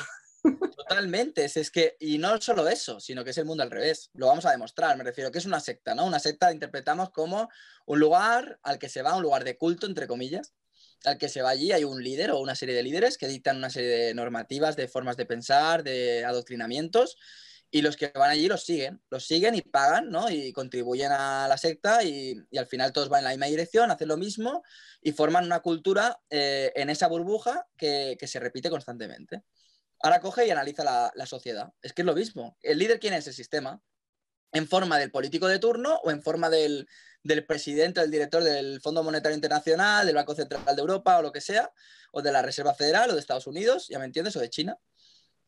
[0.75, 4.09] Totalmente, es, que, y no solo eso, sino que es el mundo al revés.
[4.13, 6.05] Lo vamos a demostrar, me refiero que es una secta, ¿no?
[6.05, 7.49] Una secta la interpretamos como
[7.85, 10.53] un lugar al que se va, un lugar de culto, entre comillas,
[11.05, 13.57] al que se va allí, hay un líder o una serie de líderes que dictan
[13.57, 17.17] una serie de normativas, de formas de pensar, de adoctrinamientos,
[17.73, 20.29] y los que van allí los siguen, los siguen y pagan, ¿no?
[20.29, 24.09] Y contribuyen a la secta y, al final todos van en la misma dirección, hacen
[24.09, 24.61] lo mismo
[25.01, 29.43] y forman una cultura eh, en esa burbuja que, se repite constantemente.
[30.03, 31.73] Ahora coge y analiza la, sociedad.
[31.81, 32.57] Es que es lo mismo.
[32.61, 33.27] ¿El líder quién es?
[33.27, 33.81] El sistema.
[34.51, 36.87] En forma del político de turno o en forma del,
[37.23, 41.31] del presidente, del director del Fondo Monetario Internacional, del Banco Central de Europa o lo
[41.31, 41.71] que sea,
[42.11, 44.77] o de la Reserva Federal o de Estados Unidos, ya me entiendes, o de China.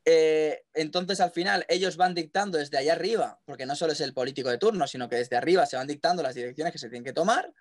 [0.05, 4.13] Eh, entonces, al final, ellos van dictando desde allá arriba, porque no solo es el
[4.13, 7.05] político de turno, sino que desde arriba se van dictando las direcciones que se tienen
[7.05, 7.53] que tomar.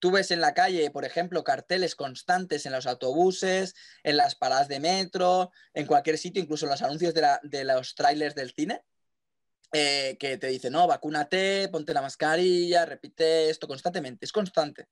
[0.00, 4.66] Tú ves en la calle, por ejemplo, carteles constantes en los autobuses, en las paradas
[4.66, 8.82] de metro, en cualquier sitio, incluso los anuncios de, de los trailers del cine,
[9.72, 14.88] eh, que te dice, no, vacúnate, ponte la mascarilla, repite esto constantemente, es constante.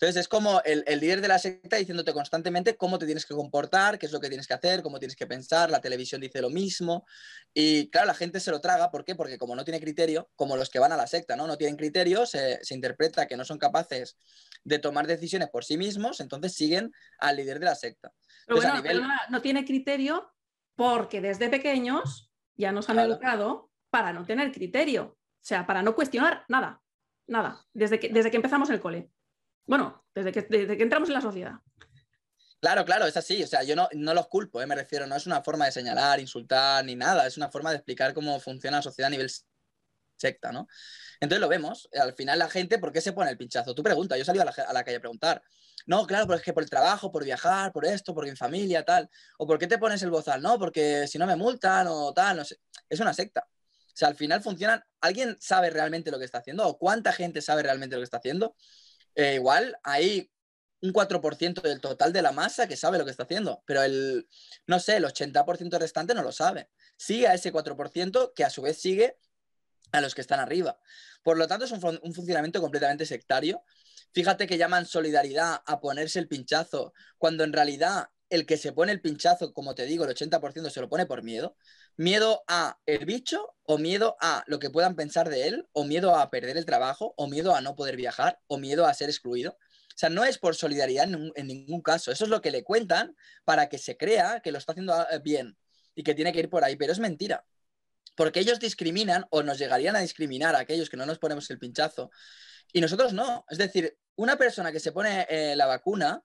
[0.00, 3.98] Entonces es como el, líder de la secta diciéndote constantemente cómo te tienes que comportar,
[3.98, 6.48] qué es lo que tienes que hacer, cómo tienes que pensar, la televisión dice lo
[6.48, 7.04] mismo.
[7.52, 9.14] Y claro, la gente se lo traga, ¿por qué?
[9.14, 11.46] Porque como no tiene criterio, como los que van a la secta, ¿no?
[11.46, 14.16] No tienen criterio, se, interpreta que no son capaces
[14.64, 18.12] de tomar decisiones por sí mismos, entonces siguen al líder de la secta.
[18.46, 20.32] Pero bueno, no tiene criterio
[20.76, 25.94] porque desde pequeños ya nos han educado para no tener criterio, o sea, para no
[25.94, 26.82] cuestionar nada,
[27.26, 29.10] nada, desde que, desde que empezamos el cole.
[29.66, 31.60] Bueno, desde que, desde que entramos en la sociedad.
[32.60, 33.42] Claro, claro, es así.
[33.42, 34.66] O sea, yo no, no los culpo, ¿eh?
[34.66, 37.76] me refiero, no es una forma de señalar, insultar ni nada, es una forma de
[37.76, 39.30] explicar cómo funciona la sociedad a nivel
[40.16, 40.68] secta, ¿no?
[41.20, 41.88] Entonces lo vemos.
[41.98, 43.74] Al final la gente, ¿por qué se pone el pinchazo?
[43.74, 45.42] Tú preguntas, yo salí a la, a la calle a preguntar.
[45.86, 48.84] No, claro, porque es que por el trabajo, por viajar, por esto, porque en familia,
[48.84, 49.08] tal.
[49.38, 50.42] O ¿por qué te pones el bozal?
[50.42, 52.58] No, porque si no me multan o tal, no sé.
[52.88, 53.46] Es una secta.
[54.00, 54.82] Sea, al final funcionan.
[55.02, 56.66] ¿Alguien sabe realmente lo que está haciendo?
[56.66, 58.56] ¿O cuánta gente sabe realmente lo que está haciendo?
[59.14, 60.32] Eh, igual hay
[60.80, 64.26] un 4% del total de la masa que sabe lo que está haciendo, pero el,
[64.66, 66.70] no sé, el 80% restante no lo sabe.
[66.96, 69.18] Sigue a ese 4% que a su vez sigue
[69.92, 70.78] a los que están arriba.
[71.22, 73.62] Por lo tanto, es un, un funcionamiento completamente sectario.
[74.14, 78.92] Fíjate que llaman solidaridad a ponerse el pinchazo, cuando en realidad el que se pone
[78.92, 81.56] el pinchazo, como te digo, el 80% se lo pone por miedo.
[82.00, 86.16] Miedo a el bicho o miedo a lo que puedan pensar de él, o miedo
[86.16, 89.50] a perder el trabajo, o miedo a no poder viajar, o miedo a ser excluido.
[89.50, 92.10] O sea, no es por solidaridad en, ningún caso.
[92.10, 95.18] Eso es lo que le cuentan para que se crea que lo está haciendo eh,
[95.22, 95.58] bien
[95.94, 97.44] y que tiene que ir por ahí, pero es mentira.
[98.16, 101.58] Porque ellos discriminan o nos llegarían a discriminar a aquellos que no nos ponemos el
[101.58, 102.10] pinchazo
[102.72, 103.44] y nosotros no.
[103.50, 106.22] Es decir, una persona que se pone eh, la vacuna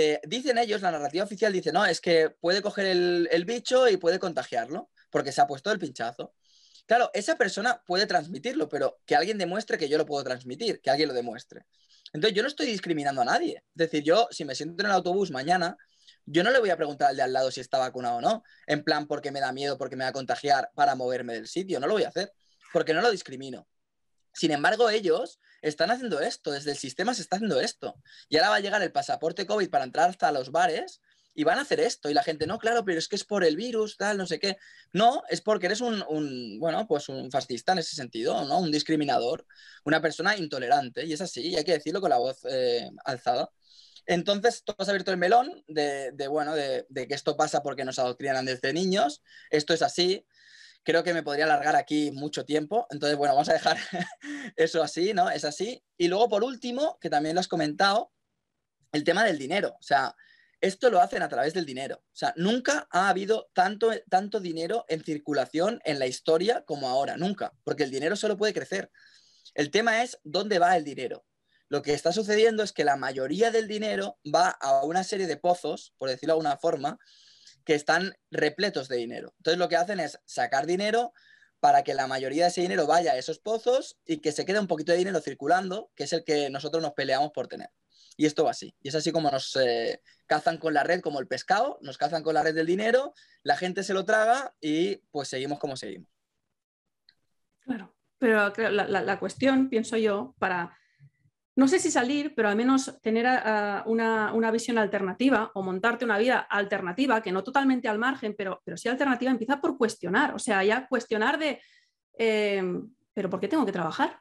[0.00, 3.96] eh, dicen ellos, la narrativa oficial dice, no, es que puede coger el, bicho y
[3.96, 6.34] puede contagiarlo, porque se ha puesto el pinchazo.
[6.86, 10.90] Claro, esa persona puede transmitirlo, pero que alguien demuestre que yo lo puedo transmitir, que
[10.90, 11.66] alguien lo demuestre.
[12.12, 13.56] Entonces, yo no estoy discriminando a nadie.
[13.56, 15.76] Es decir, yo, si me siento en el autobús mañana,
[16.24, 18.42] yo no le voy a preguntar al de al lado si está vacunado o no,
[18.66, 21.80] en plan porque me da miedo, porque me va a contagiar para moverme del sitio.
[21.80, 22.32] No lo voy a hacer,
[22.72, 23.68] porque no lo discrimino.
[24.32, 27.96] Sin embargo, ellos están haciendo esto, desde el sistema se está haciendo esto.
[28.28, 31.00] Y ahora va a llegar el pasaporte COVID para entrar hasta los bares
[31.34, 32.10] y van a hacer esto.
[32.10, 34.38] Y la gente, no, claro, pero es que es por el virus, tal, no sé
[34.38, 34.56] qué.
[34.92, 38.58] No, es porque eres un, bueno, pues un fascista en ese sentido, ¿no?
[38.58, 39.46] Un discriminador,
[39.84, 41.04] una persona intolerante.
[41.06, 43.50] Y es así, y hay que decirlo con la voz eh, alzada.
[44.06, 47.98] Entonces, tú has abierto el melón de, bueno, de, de, que esto pasa porque nos
[47.98, 49.22] adoctrinan desde niños.
[49.50, 50.26] Esto es así
[50.88, 52.86] creo que me podría alargar aquí mucho tiempo.
[52.90, 53.76] Entonces, bueno, vamos a dejar
[54.56, 55.28] eso así, ¿no?
[55.30, 55.84] Es así.
[55.98, 58.10] Y luego, por último, que también lo has comentado,
[58.92, 59.76] el tema del dinero.
[59.78, 60.14] O sea,
[60.60, 61.96] esto lo hacen a través del dinero.
[61.96, 67.16] O sea, nunca ha habido tanto, tanto dinero en circulación en la historia como ahora,
[67.16, 68.90] nunca, porque el dinero solo puede crecer.
[69.54, 71.24] El tema es dónde va el dinero.
[71.68, 75.36] Lo que está sucediendo es que la mayoría del dinero va a una serie de
[75.36, 76.98] pozos, por decirlo de alguna forma,
[77.64, 79.34] que están repletos de dinero.
[79.38, 81.12] Entonces lo que hacen es sacar dinero
[81.60, 84.60] para que la mayoría de ese dinero vaya a esos pozos y que se quede
[84.60, 87.68] un poquito de dinero circulando, que es el que nosotros nos peleamos por tener.
[88.20, 88.74] Y esto va así.
[88.82, 92.24] Y es así como nos eh, cazan con la red, como el pescado, nos cazan
[92.24, 93.14] con la red del dinero,
[93.44, 96.10] la gente se lo traga y pues seguimos como seguimos.
[97.60, 100.76] Claro, pero la, cuestión, pienso yo, para,
[101.54, 103.24] no sé si salir, pero al menos tener
[103.86, 108.60] una, una, visión alternativa o montarte una vida alternativa, que no totalmente al margen, pero,
[108.64, 111.60] pero sí alternativa, empieza por cuestionar, o sea, ya cuestionar de,
[112.18, 112.64] eh,
[113.14, 114.20] pero ¿por qué tengo que trabajar?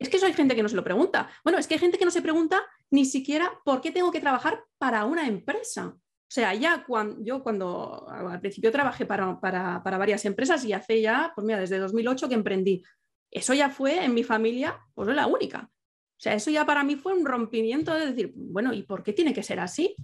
[0.00, 1.30] Es que eso hay gente que no se lo pregunta.
[1.44, 4.18] Bueno, es que hay gente que no se pregunta ni siquiera por qué tengo que
[4.18, 5.94] trabajar para una empresa.
[6.30, 9.34] O sea, ya cuando yo cuando al principio trabajé para,
[9.82, 12.82] varias empresas y hace ya, pues mira, desde 2008 que emprendí.
[13.30, 15.68] Eso ya fue en mi familia, pues no la única.
[15.70, 19.12] O sea, eso ya para mí fue un rompimiento de decir, bueno, ¿y por qué
[19.12, 19.94] tiene que ser así?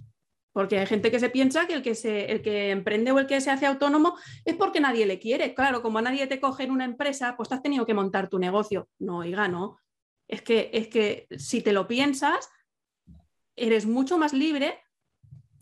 [0.51, 3.27] Porque hay gente que se piensa que el que, se, el que emprende o el
[3.27, 5.53] que se hace autónomo es porque nadie le quiere.
[5.53, 8.37] Claro, como a nadie te coge en una empresa, pues has tenido que montar tu
[8.37, 8.89] negocio.
[8.99, 9.77] No, oiga, no.
[10.27, 12.49] Es que, es que si te lo piensas,
[13.55, 14.79] eres mucho más libre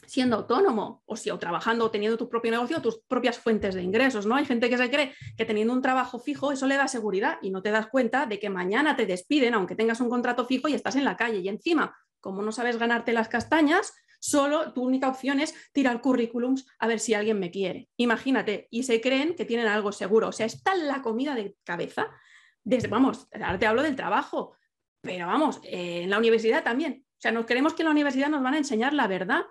[0.07, 3.81] siendo autónomo o, si, o trabajando o teniendo tu propio negocio, tus propias fuentes de
[3.81, 4.35] ingresos, ¿no?
[4.35, 7.49] Hay gente que se cree que teniendo un trabajo fijo eso le da seguridad y
[7.49, 10.73] no te das cuenta de que mañana te despiden aunque tengas un contrato fijo y
[10.73, 15.07] estás en la calle y encima, como no sabes ganarte las castañas, solo tu única
[15.07, 17.89] opción es tirar currículums a ver si alguien me quiere.
[17.97, 22.09] Imagínate, y se creen que tienen algo seguro, o sea, está la comida de cabeza
[22.65, 24.57] desde, vamos, ahora te hablo del trabajo,
[24.99, 27.05] pero vamos, eh, en la universidad también.
[27.07, 29.43] O sea, nos creemos que en la universidad nos van a enseñar la verdad.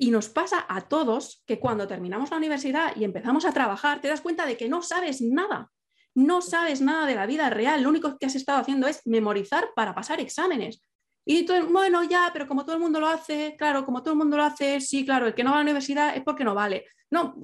[0.00, 4.06] Y nos pasa a todos que cuando terminamos la universidad y empezamos a trabajar, te
[4.06, 5.72] das cuenta de que no sabes nada.
[6.14, 7.82] No sabes nada de la vida real.
[7.82, 10.80] Lo único que has estado haciendo es memorizar para pasar exámenes.
[11.24, 14.36] Y bueno, ya, pero como todo el mundo lo hace, claro, como todo el mundo
[14.36, 16.86] lo hace, sí, claro, el que no va a la universidad es porque no vale.
[17.10, 17.34] No,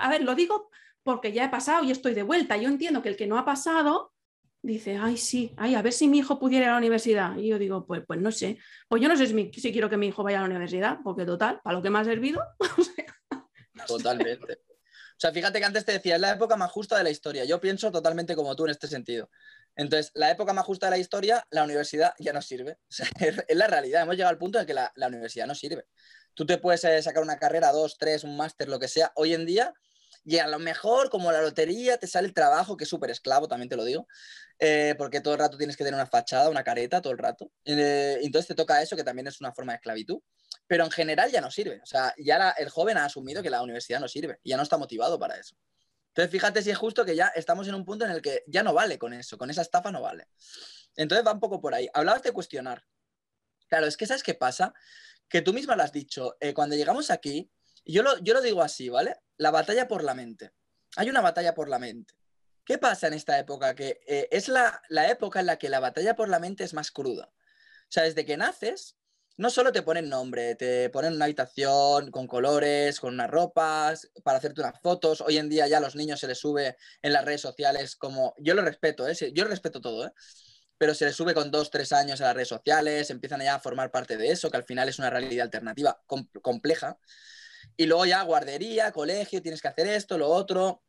[0.00, 0.70] a ver, lo digo
[1.08, 2.58] porque ya he pasado y estoy de vuelta.
[2.58, 4.12] Yo entiendo que el que no ha pasado
[4.60, 7.34] dice, ay, sí, ay, a ver si mi hijo pudiera ir a la universidad.
[7.38, 8.58] Y yo digo, pues, pues no sé.
[8.88, 11.62] Pues yo no sé si, quiero que mi hijo vaya a la universidad, porque total,
[11.64, 12.42] para lo que me ha servido.
[13.86, 14.52] Totalmente.
[14.52, 17.46] O sea, fíjate que antes te decía, es la época más justa de la historia.
[17.46, 19.30] Yo pienso totalmente como tú en este sentido.
[19.76, 22.72] Entonces, la época más justa de la historia, la universidad ya no sirve.
[22.72, 23.06] O sea,
[23.48, 24.02] es, la realidad.
[24.02, 25.86] Hemos llegado al punto en que la, la universidad no sirve.
[26.34, 29.10] Tú te puedes eh, sacar una carrera, dos, tres, un máster, lo que sea.
[29.14, 29.72] Hoy en día
[30.24, 33.48] y a lo mejor, como la lotería, te sale el trabajo, que es súper esclavo,
[33.48, 34.06] también te lo digo,
[34.58, 37.50] eh, porque todo el rato tienes que tener una fachada, una careta, todo el rato.
[37.64, 40.20] Eh, entonces te toca eso, que también es una forma de esclavitud.
[40.66, 41.80] Pero en general ya no sirve.
[41.82, 44.76] O sea, ya el joven ha asumido que la universidad no sirve ya no está
[44.76, 45.56] motivado para eso.
[46.08, 48.62] Entonces, fíjate si es justo que ya estamos en un punto en el que ya
[48.62, 50.26] no vale con eso, con esa estafa no vale.
[50.96, 51.88] Entonces va un poco por ahí.
[51.94, 52.84] Hablabas de cuestionar.
[53.68, 54.74] Claro, es que ¿sabes qué pasa?
[55.28, 56.36] Que tú misma lo has dicho.
[56.40, 57.50] Eh, cuando llegamos aquí,
[57.92, 59.16] yo lo, yo lo digo así, ¿vale?
[59.36, 60.52] La batalla por la mente.
[60.96, 62.14] Hay una batalla por la mente.
[62.68, 63.74] ¿Qué pasa en esta época?
[63.74, 66.90] Que eh, es la, época en la que la batalla por la mente es más
[66.90, 67.30] cruda.
[67.32, 68.98] O sea, desde que naces,
[69.38, 74.36] no solo te ponen nombre, te ponen una habitación con colores, con unas ropas, para
[74.36, 75.22] hacerte unas fotos.
[75.22, 78.34] Hoy en día ya a los niños se les sube en las redes sociales como...
[78.36, 79.16] Yo lo respeto, ¿eh?
[79.32, 80.12] yo lo respeto todo, ¿eh?
[80.76, 83.60] pero se les sube con dos, tres años a las redes sociales, empiezan ya a
[83.60, 86.02] formar parte de eso, que al final es una realidad alternativa
[86.42, 86.98] compleja.
[87.76, 90.82] Y luego ya guardería, colegio, tienes que hacer esto, lo otro.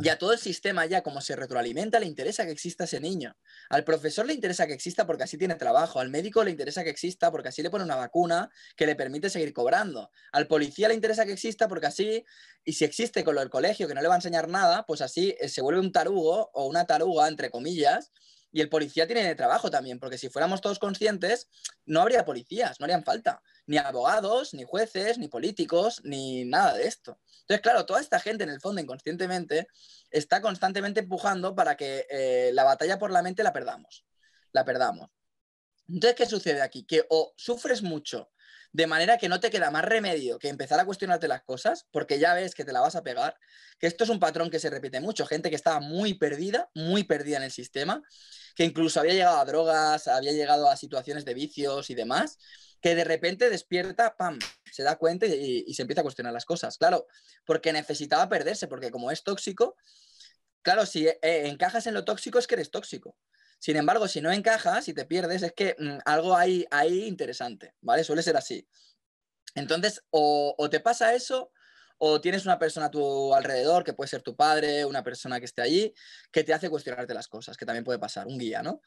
[0.00, 3.36] Y a todo el sistema ya, como se retroalimenta, le interesa que exista ese niño.
[3.70, 6.00] Al profesor le interesa que exista porque así tiene trabajo.
[6.00, 9.30] Al médico le interesa que exista porque así le pone una vacuna que le permite
[9.30, 10.10] seguir cobrando.
[10.32, 12.24] Al policía le interesa que exista porque así,
[12.64, 15.00] y si existe con lo del colegio que no le va a enseñar nada, pues
[15.00, 18.10] así eh, se vuelve un tarugo o una taruga, entre comillas,
[18.50, 21.48] y el policía tiene trabajo también, porque si fuéramos todos conscientes,
[21.86, 23.42] no habría policías, no harían falta.
[23.66, 27.18] Ni abogados, ni jueces, ni políticos, ni nada de esto.
[27.40, 29.68] Entonces, claro, toda esta gente, en el fondo, inconscientemente,
[30.10, 34.04] está constantemente empujando para que eh, la batalla por la mente la perdamos.
[34.52, 35.10] La perdamos.
[35.88, 36.84] Entonces, ¿qué sucede aquí?
[36.84, 38.30] Que o sufres mucho
[38.74, 42.18] de manera que no te queda más remedio que empezar a cuestionarte las cosas, porque
[42.18, 43.36] ya ves que te la vas a pegar,
[43.78, 47.04] que esto es un patrón que se repite mucho, gente que estaba muy perdida, muy
[47.04, 48.02] perdida en el sistema,
[48.56, 52.36] que incluso había llegado a drogas, había llegado a situaciones de vicios y demás,
[52.84, 54.38] que de repente despierta, ¡pam!,
[54.70, 56.76] se da cuenta y, se empieza a cuestionar las cosas.
[56.76, 57.06] Claro,
[57.46, 59.74] porque necesitaba perderse, porque como es tóxico,
[60.60, 63.16] claro, si eh, encajas en lo tóxico es que eres tóxico.
[63.58, 67.72] Sin embargo, si no encajas y te pierdes, es que mm, algo hay ahí interesante,
[67.80, 68.04] ¿vale?
[68.04, 68.68] Suele ser así.
[69.54, 71.52] Entonces, o, o te pasa eso,
[71.96, 75.46] o tienes una persona a tu alrededor, que puede ser tu padre, una persona que
[75.46, 75.94] esté allí,
[76.30, 78.82] que te hace cuestionarte las cosas, que también puede pasar, un guía, ¿no?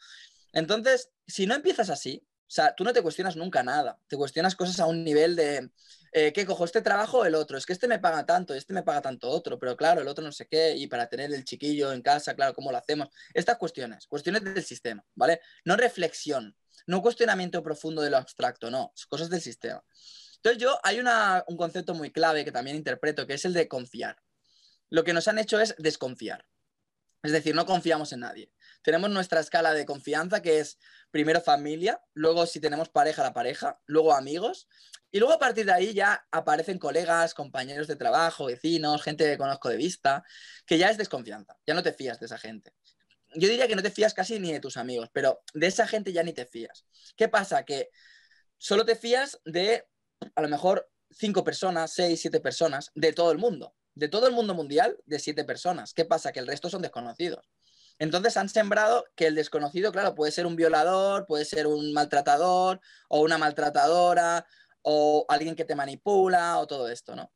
[0.53, 4.55] Entonces, si no empiezas así, o sea, tú no te cuestionas nunca nada, te cuestionas
[4.55, 5.69] cosas a un nivel de,
[6.13, 6.63] eh, ¿qué cojo?
[6.63, 7.57] ¿Este trabajo o el otro?
[7.57, 10.23] Es que este me paga tanto, este me paga tanto otro, pero claro, el otro
[10.23, 13.09] no sé qué, y para tener el chiquillo en casa, claro, ¿cómo lo hacemos?
[13.33, 15.41] Estas cuestiones, cuestiones del sistema, ¿vale?
[15.65, 16.55] No reflexión.
[16.85, 19.83] No cuestionamiento profundo de lo abstracto, no, cosas del sistema.
[20.37, 24.15] Entonces yo, hay un concepto muy clave que también interpreto, que es el de confiar.
[24.89, 26.45] Lo que nos han hecho es desconfiar.
[27.23, 28.51] Es decir, no confiamos en nadie.
[28.81, 30.77] Tenemos nuestra escala de confianza, que es
[31.11, 34.67] primero familia, luego si tenemos pareja, la pareja, luego amigos,
[35.11, 39.37] y luego a partir de ahí ya aparecen colegas, compañeros de trabajo, vecinos, gente que
[39.37, 40.23] conozco de vista,
[40.65, 42.73] que ya es desconfianza, ya no te fías de esa gente.
[43.35, 46.13] Yo diría que no te fías casi ni de tus amigos, pero de esa gente
[46.13, 46.85] ya ni te fías.
[47.15, 47.63] ¿Qué pasa?
[47.63, 47.89] Que
[48.57, 49.85] solo te fías de
[50.35, 53.75] a lo mejor cinco personas, seis, siete personas de todo el mundo.
[53.95, 55.93] De todo el mundo mundial, de siete personas.
[55.93, 56.31] ¿Qué pasa?
[56.31, 57.49] Que el resto son desconocidos.
[57.99, 62.79] Entonces han sembrado que el desconocido, claro, puede ser un violador, puede ser un maltratador
[63.09, 64.45] o una maltratadora
[64.83, 67.31] o alguien que te manipula o todo esto, ¿no?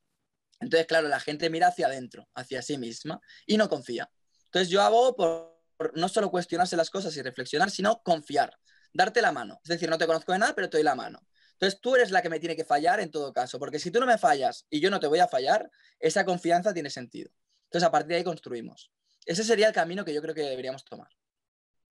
[0.60, 4.10] Entonces, claro, la gente mira hacia adentro, hacia sí misma y no confía.
[4.46, 5.60] Entonces yo hago por,
[5.96, 8.58] no solo cuestionarse las cosas y reflexionar, sino confiar,
[8.94, 9.60] darte la mano.
[9.64, 11.26] Es decir, no te conozco de nada, pero te doy la mano.
[11.54, 14.00] Entonces tú eres la que me tiene que fallar en todo caso, porque si tú
[14.00, 17.32] no me fallas y yo no te voy a fallar, esa confianza tiene sentido.
[17.66, 18.92] Entonces a partir de ahí construimos.
[19.26, 21.10] Ese sería el camino que yo creo que deberíamos tomar.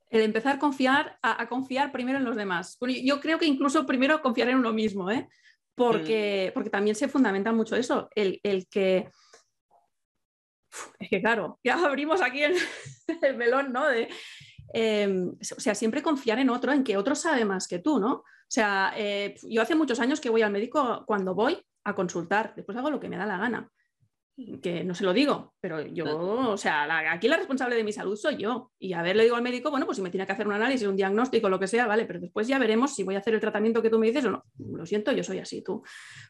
[0.09, 2.79] El empezar a confiar, a, confiar primero en los demás.
[3.05, 5.29] Yo creo que incluso primero confiar en uno mismo, ¿eh?
[5.81, 6.55] porque, mm.
[6.55, 9.09] porque también se fundamenta mucho eso, el, que...
[10.99, 12.55] es que claro, ya abrimos aquí el,
[13.23, 13.89] el melón, ¿no?
[13.89, 14.09] De,
[14.75, 18.13] em, o sea, siempre confiar en otro, en que otro sabe más que tú, ¿no?
[18.13, 22.53] O sea, eh, yo hace muchos años que voy al médico cuando voy a consultar,
[22.57, 23.71] después hago lo que me da la gana.
[24.63, 28.17] Que no se lo digo, pero yo, o sea, aquí la responsable de mi salud
[28.17, 28.71] soy yo.
[28.79, 30.55] Y a ver, le digo al médico, bueno, pues si me tiene que hacer un
[30.55, 33.35] análisis, un diagnóstico, lo que sea, vale, pero después ya veremos si voy a hacer
[33.35, 34.45] el tratamiento que tú me dices o no.
[34.59, 35.83] Lo siento, yo soy así, tú.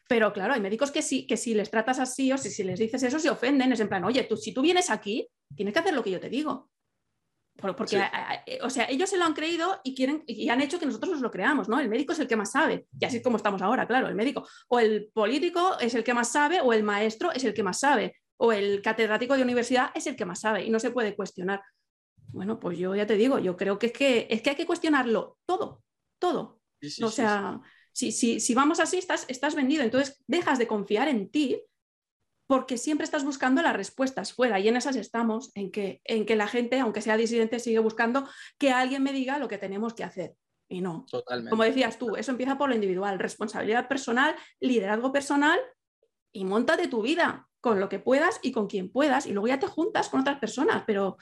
[0.07, 2.79] Pero claro, hay médicos que sí, que si les tratas así o si, si les
[2.79, 3.71] dices eso, se ofenden.
[3.71, 6.19] Es en plan, oye, tú, si tú vienes aquí, tienes que hacer lo que yo
[6.19, 6.69] te digo.
[7.61, 8.01] Porque,
[8.47, 11.11] eh, o sea, ellos se lo han creído y quieren y han hecho que nosotros
[11.11, 11.79] nos lo creamos, ¿no?
[11.79, 14.47] El médico es el que más sabe, y así como estamos ahora, claro, el médico.
[14.67, 17.79] O el político es el que más sabe, o el maestro es el que más
[17.79, 21.15] sabe, o el catedrático de universidad es el que más sabe, y no se puede
[21.15, 21.61] cuestionar.
[22.29, 24.65] Bueno, pues yo ya te digo, yo creo que es que, es que hay que
[24.65, 25.83] cuestionarlo todo,
[26.19, 26.59] todo.
[27.03, 27.59] o sea,
[27.93, 31.61] si, si, si, vamos así, estás, estás vendido, entonces dejas de confiar en ti
[32.51, 36.35] porque siempre estás buscando las respuestas fuera y en esas estamos, en que, en que
[36.35, 38.27] la gente, aunque sea disidente, sigue buscando
[38.57, 40.35] que alguien me diga lo que tenemos que hacer.
[40.67, 41.05] Y no.
[41.49, 45.61] Como decías tú, eso empieza por lo individual, responsabilidad personal, liderazgo personal
[46.33, 49.47] y monta de tu vida con lo que puedas y con quien puedas y luego
[49.47, 51.15] ya te juntas con otras personas, pero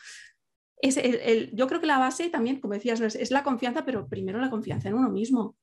[0.82, 4.40] es el, yo creo que la base también, como decías, es la confianza, pero primero
[4.40, 5.58] la confianza en uno mismo.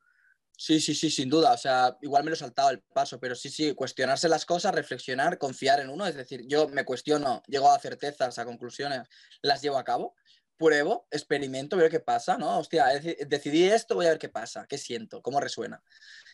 [0.58, 1.52] Sí, sí, sí, sin duda.
[1.52, 4.74] O sea, igual me lo he saltado el paso, pero sí, sí, cuestionarse las cosas,
[4.74, 6.06] reflexionar, confiar en uno.
[6.06, 9.02] Es decir, yo me cuestiono, llego a certezas, a conclusiones,
[9.42, 10.14] las llevo a cabo,
[10.56, 12.58] pruebo, experimento, veo qué pasa, ¿no?
[12.58, 12.86] Hostia,
[13.26, 15.82] decidí esto, voy a ver qué pasa, qué siento, cómo resuena.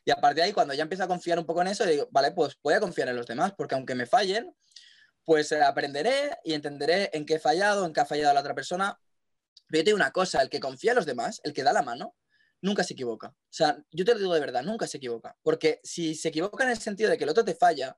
[0.04, 2.08] Y a partir de ahí, cuando ya empiezo a confiar un poco en eso, digo,
[2.12, 4.54] vale, pues voy a confiar en los demás, porque aunque me fallen,
[5.24, 8.54] pues eh, aprenderé y entenderé en qué he fallado, en qué ha fallado la otra
[8.54, 9.00] persona.
[9.68, 11.82] Pero yo te una cosa, el que confía en los demás, el que da la
[11.82, 12.14] mano,
[12.62, 13.28] nunca se equivoca.
[13.28, 15.36] O sea, yo te lo digo de verdad, nunca se equivoca.
[15.42, 17.96] Porque si se equivoca en el sentido de que el otro te falla,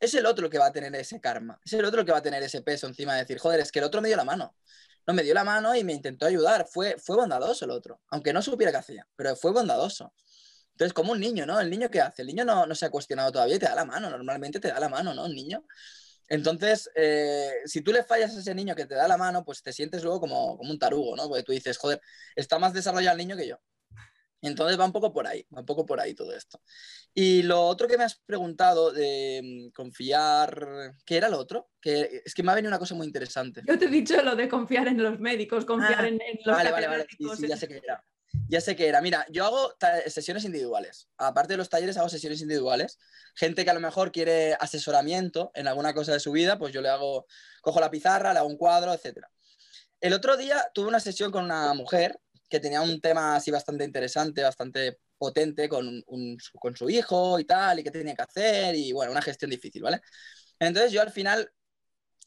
[0.00, 1.60] es el otro el que va a tener ese karma.
[1.64, 3.72] Es el otro el que va a tener ese peso encima de decir, joder, es
[3.72, 4.56] que el otro me dio la mano.
[5.06, 6.66] No, me dio la mano y me intentó ayudar.
[6.70, 8.00] Fue, fue bondadoso el otro.
[8.08, 10.12] Aunque no supiera qué hacía, pero fue bondadoso.
[10.72, 11.60] Entonces, como un niño, ¿no?
[11.60, 12.22] ¿El niño qué hace?
[12.22, 14.10] El niño no, no se ha cuestionado todavía y te da la mano.
[14.10, 15.24] Normalmente te da la mano, ¿no?
[15.24, 15.64] Un niño.
[16.28, 19.62] Entonces, eh, si tú le fallas a ese niño que te da la mano, pues
[19.62, 21.28] te sientes luego como, como un tarugo, ¿no?
[21.28, 22.00] Porque tú dices, joder,
[22.34, 23.56] está más desarrollado el niño que yo.
[24.42, 26.60] Entonces va un poco por ahí, va un poco por ahí todo esto.
[27.14, 31.70] Y lo otro que me has preguntado de mm, confiar, ¿qué era lo otro?
[31.80, 33.62] Que es que me ha venido una cosa muy interesante.
[33.66, 36.70] Yo te he dicho lo de confiar en los médicos, confiar ah, en, los Vale,
[36.70, 38.04] vale, vale, sí, ya sé qué era.
[38.48, 39.00] Ya sé qué era.
[39.00, 39.74] Mira, yo hago
[40.06, 41.08] sesiones individuales.
[41.16, 42.98] Aparte de los talleres, hago sesiones individuales.
[43.34, 46.82] Gente que a lo mejor quiere asesoramiento en alguna cosa de su vida, pues yo
[46.82, 47.26] le hago,
[47.62, 49.26] cojo la pizarra, le hago un cuadro, etc.
[50.00, 53.84] El otro día tuve una sesión con una mujer que tenía un tema así bastante
[53.84, 56.02] interesante, bastante potente con,
[56.60, 59.82] con su hijo y tal, y qué tenía que hacer, y bueno, una gestión difícil,
[59.82, 60.00] ¿vale?
[60.58, 61.52] Entonces yo al final,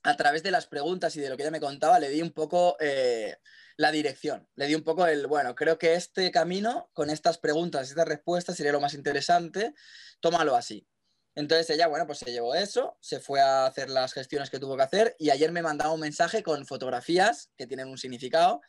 [0.03, 2.32] a través de las preguntas y de lo que ella me contaba, le di un
[2.32, 3.38] poco eh,
[3.78, 7.88] la dirección, le di un poco el, bueno, creo que este camino, con estas preguntas
[7.88, 9.74] y estas respuestas, sería lo más interesante,
[10.20, 10.88] tómalo así.
[11.36, 14.76] Entonces ella, bueno, pues se llevó eso, se fue a hacer las gestiones que tuvo
[14.76, 18.59] que hacer y ayer me mandaba un mensaje con fotografías que tienen un significado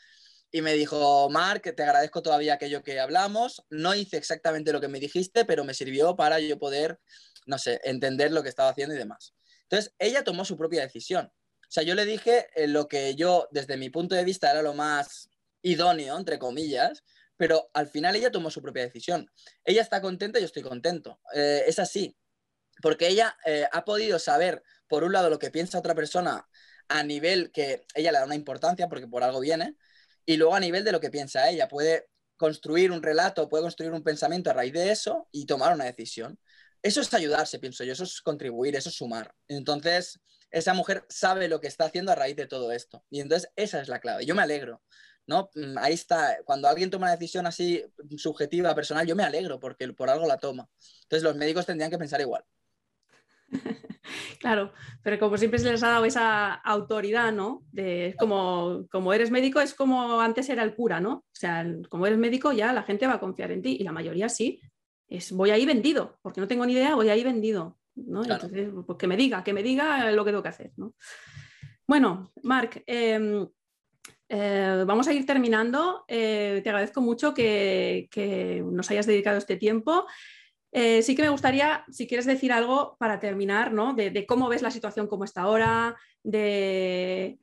[0.53, 3.63] y me dijo, Mark, te agradezco todavía aquello que hablamos.
[3.71, 6.99] No hice exactamente lo que me dijiste, pero me sirvió para yo poder,
[7.47, 9.35] no sé, entender lo que estaba haciendo y demás.
[9.63, 11.27] Entonces, ella tomó su propia decisión.
[11.27, 14.63] O sea, yo le dije eh, lo que yo, desde mi punto de vista, era
[14.63, 15.31] lo más
[15.63, 17.05] idóneo, entre comillas,
[17.37, 19.31] pero al final ella tomó su propia decisión.
[19.65, 21.21] Ella está contenta, yo estoy contento.
[21.33, 22.17] Eh, es así,
[22.83, 26.49] porque ella eh, ha podido saber, por un lado, lo que piensa otra persona
[26.89, 29.77] a nivel que ella le da una importancia, porque por algo viene,
[30.27, 31.69] y luego a nivel de lo que piensa ella.
[31.69, 32.07] Puede
[32.37, 36.39] construir un relato, puede construir un pensamiento a raíz de eso y tomar una decisión.
[36.83, 39.35] Eso es ayudarse, pienso yo, eso es contribuir, eso es sumar.
[39.49, 43.05] Entonces, esa mujer sabe lo que está haciendo a raíz de todo esto.
[43.11, 44.25] Y entonces, esa es la clave.
[44.25, 44.83] Yo me alegro.
[45.27, 45.51] ¿no?
[45.55, 47.85] Mm, ahí está, cuando alguien toma una decisión así
[48.17, 50.69] subjetiva, personal, yo me alegro porque por algo la toma.
[51.03, 52.45] Entonces los médicos tendrían que pensar igual.
[54.41, 54.73] Claro,
[55.03, 57.63] pero como siempre se les ha dado esa autoridad, ¿no?
[57.71, 61.13] De, como, como eres médico, es como antes era el cura, ¿no?
[61.13, 63.93] O sea, como eres médico, ya la gente va a confiar en ti y la
[63.93, 64.61] mayoría sí.
[65.09, 68.23] Es voy ahí vendido, porque no tengo ni idea, voy ahí vendido, ¿no?
[68.23, 70.95] Entonces, pues que me diga, que me diga lo que tengo que hacer, ¿no?
[71.87, 73.47] Bueno, Marc, em,
[74.29, 76.05] eh, vamos a ir terminando.
[76.07, 80.07] Eh, te agradezco mucho que, que, nos hayas dedicado este tiempo.
[80.73, 83.95] Eh, sí que me gustaría, si quieres decir algo para terminar, ¿no?
[83.95, 87.39] De, cómo ves la situación como está ahora, de,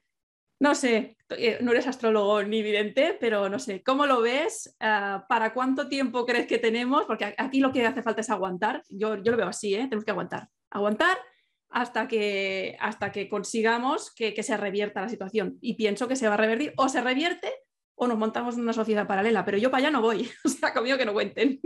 [0.59, 4.75] no sé, eh, no eres astrólogo ni vidente, pero no sé, ¿cómo lo ves?
[4.79, 7.05] Ah, ¿Para cuánto tiempo crees que tenemos?
[7.05, 8.83] Porque aquí lo que hace falta es aguantar.
[8.89, 9.83] Yo, yo lo veo así, ¿eh?
[9.83, 10.49] tenemos que aguantar.
[10.69, 11.17] Aguantar
[11.69, 15.57] hasta que, hasta que consigamos que, que se revierta la situación.
[15.59, 17.53] Y pienso que se va a revertir o se revierte
[17.97, 20.73] o nos montamos en una sociedad paralela, pero yo para allá no voy, o sea,
[20.73, 21.59] conmigo que no cuenten.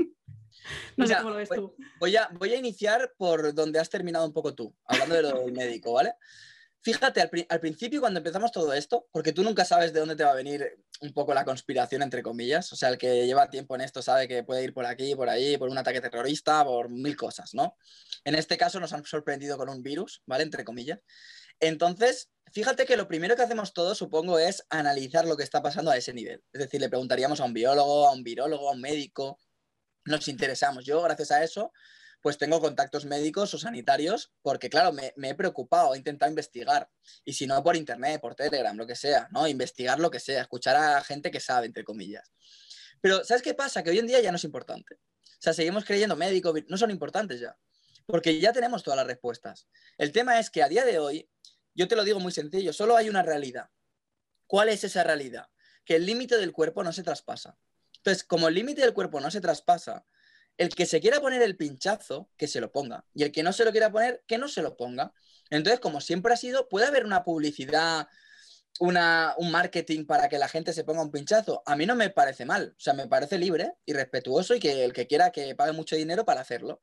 [0.95, 1.75] No sé cómo lo ves tú.
[1.99, 5.39] Voy a, voy a iniciar por donde has terminado un poco tú, hablando de lo
[5.41, 6.13] del médico, ¿vale?
[6.83, 10.31] Fíjate, al, principio cuando empezamos todo esto, porque tú nunca sabes de dónde te va
[10.31, 13.81] a venir un poco la conspiración, entre comillas, o sea, el que lleva tiempo en
[13.81, 17.15] esto sabe que puede ir por aquí, por ahí, por un ataque terrorista, por mil
[17.15, 17.77] cosas, ¿no?
[18.23, 20.43] En este caso nos han sorprendido con un virus, ¿vale?
[20.43, 20.99] Entre comillas.
[21.59, 25.91] Entonces, fíjate que lo primero que hacemos todos, supongo, es analizar lo que está pasando
[25.91, 26.43] a ese nivel.
[26.51, 29.39] Es decir, le preguntaríamos a un biólogo, a un virólogo, a un médico,
[30.05, 30.83] nos interesamos.
[30.83, 31.71] Yo, gracias a eso,
[32.21, 36.89] pues tengo contactos médicos o sanitarios, porque claro, me, he preocupado, he intentado investigar,
[37.25, 39.47] y si no por internet, por Telegram, lo que sea, ¿no?
[39.47, 42.31] Investigar lo que sea, escuchar a gente que sabe, entre comillas.
[43.01, 43.83] Pero, ¿sabes qué pasa?
[43.83, 44.95] Que hoy en día ya no es importante.
[44.95, 47.57] O sea, seguimos creyendo médicos, no son importantes ya,
[48.05, 49.67] porque ya tenemos todas las respuestas.
[49.97, 51.27] El tema es que a día de hoy,
[51.73, 53.69] yo te lo digo muy sencillo, solo hay una realidad.
[54.45, 55.47] ¿Cuál es esa realidad?
[55.83, 57.57] Que el límite del cuerpo no se traspasa.
[57.97, 60.05] Entonces, como el límite del cuerpo no se traspasa,
[60.57, 63.05] el que se quiera poner el pinchazo, que se lo ponga.
[63.13, 65.13] Y el que no se lo quiera poner, que no se lo ponga.
[65.49, 68.07] Entonces, como siempre ha sido, puede haber una publicidad,
[68.79, 71.61] un marketing para que la gente se ponga un pinchazo.
[71.65, 72.73] A mí no me parece mal.
[72.77, 75.95] O sea, me parece libre y respetuoso y que el que quiera que pague mucho
[75.95, 76.81] dinero para hacerlo.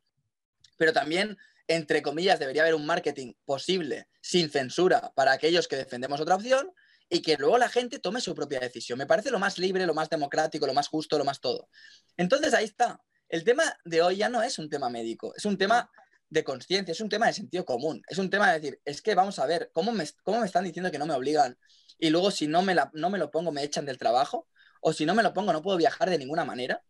[0.76, 6.20] Pero también, entre comillas, debería haber un marketing posible, sin censura, para aquellos que defendemos
[6.20, 6.72] otra opción
[7.08, 8.98] y que luego la gente tome su propia decisión.
[8.98, 11.68] Me parece lo más libre, lo más democrático, lo más justo, lo más todo.
[12.16, 13.00] Entonces ahí está.
[13.28, 15.90] El tema de hoy ya no es un tema médico, es un tema
[16.30, 19.14] de conciencia, es un tema de sentido común, es un tema de decir, es que
[19.14, 21.58] vamos a ver, ¿cómo me, cómo me están diciendo que no me obligan?
[21.98, 24.48] Y luego si no me, la, no me lo pongo me echan del trabajo,
[24.80, 26.82] o si no me lo pongo no puedo viajar de ninguna manera.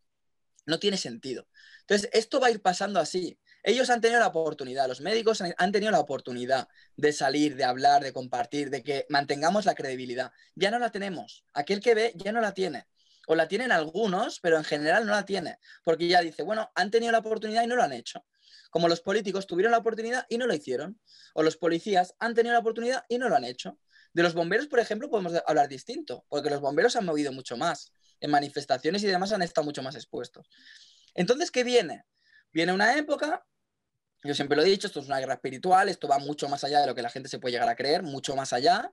[0.66, 1.48] No tiene sentido.
[1.80, 3.40] Entonces, esto va a ir pasando así.
[3.62, 8.02] Ellos han tenido la oportunidad, los médicos han tenido la oportunidad de salir, de hablar,
[8.02, 10.30] de compartir, de que mantengamos la credibilidad.
[10.54, 11.42] Ya no la tenemos.
[11.54, 12.86] Aquel que ve ya no la tiene.
[13.30, 15.58] O la tienen algunos, pero en general no la tiene.
[15.84, 18.24] Porque ya dice, bueno, han tenido la oportunidad y no lo han hecho.
[18.70, 20.98] Como los políticos tuvieron la oportunidad y no lo hicieron.
[21.34, 23.78] O los policías han tenido la oportunidad y no lo han hecho.
[24.14, 27.92] De los bomberos, por ejemplo, podemos hablar distinto, porque los bomberos han movido mucho más.
[28.20, 30.48] En manifestaciones y demás han estado mucho más expuestos.
[31.14, 32.04] Entonces, ¿qué viene?
[32.50, 33.44] Viene una época,
[34.24, 36.80] yo siempre lo he dicho, esto es una guerra espiritual, esto va mucho más allá
[36.80, 38.90] de lo que la gente se puede llegar a creer, mucho más allá.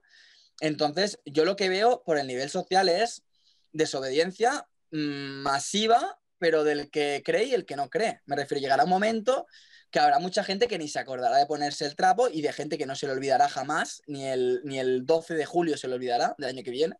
[0.60, 3.25] Entonces, yo lo que veo por el nivel social es
[3.76, 8.20] desobediencia mm, masiva, pero del que cree y el que no cree.
[8.26, 9.46] Me refiero, llegará un momento
[9.90, 12.76] que habrá mucha gente que ni se acordará de ponerse el trapo y de gente
[12.76, 15.94] que no se le olvidará jamás, ni el, ni el 12 de julio se le
[15.94, 16.96] olvidará del año que viene.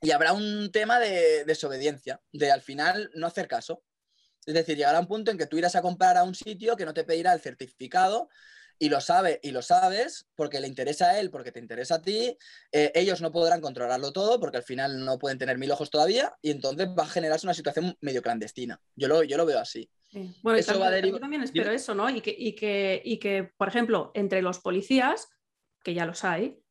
[0.00, 3.82] Y habrá un tema de desobediencia, de al final no hacer caso.
[4.46, 6.84] Es decir, llegará un punto en que tú irás a comprar a un sitio que
[6.84, 8.28] no te pedirá el certificado
[8.78, 12.02] y lo sabe y lo sabes porque le interesa a él, porque te interesa a
[12.02, 12.36] ti.
[12.72, 16.34] Eh, ellos no podrán controlarlo todo porque al final no pueden tener mil ojos todavía
[16.42, 18.80] y entonces va a generarse una situación medio clandestina.
[18.94, 19.90] Yo lo, yo lo veo así.
[20.42, 22.08] Bueno, eso también, yo también espero eso, ¿no?
[22.08, 25.28] Y que, y, que, y que, por ejemplo, entre los policías,
[25.82, 26.62] que ya los hay,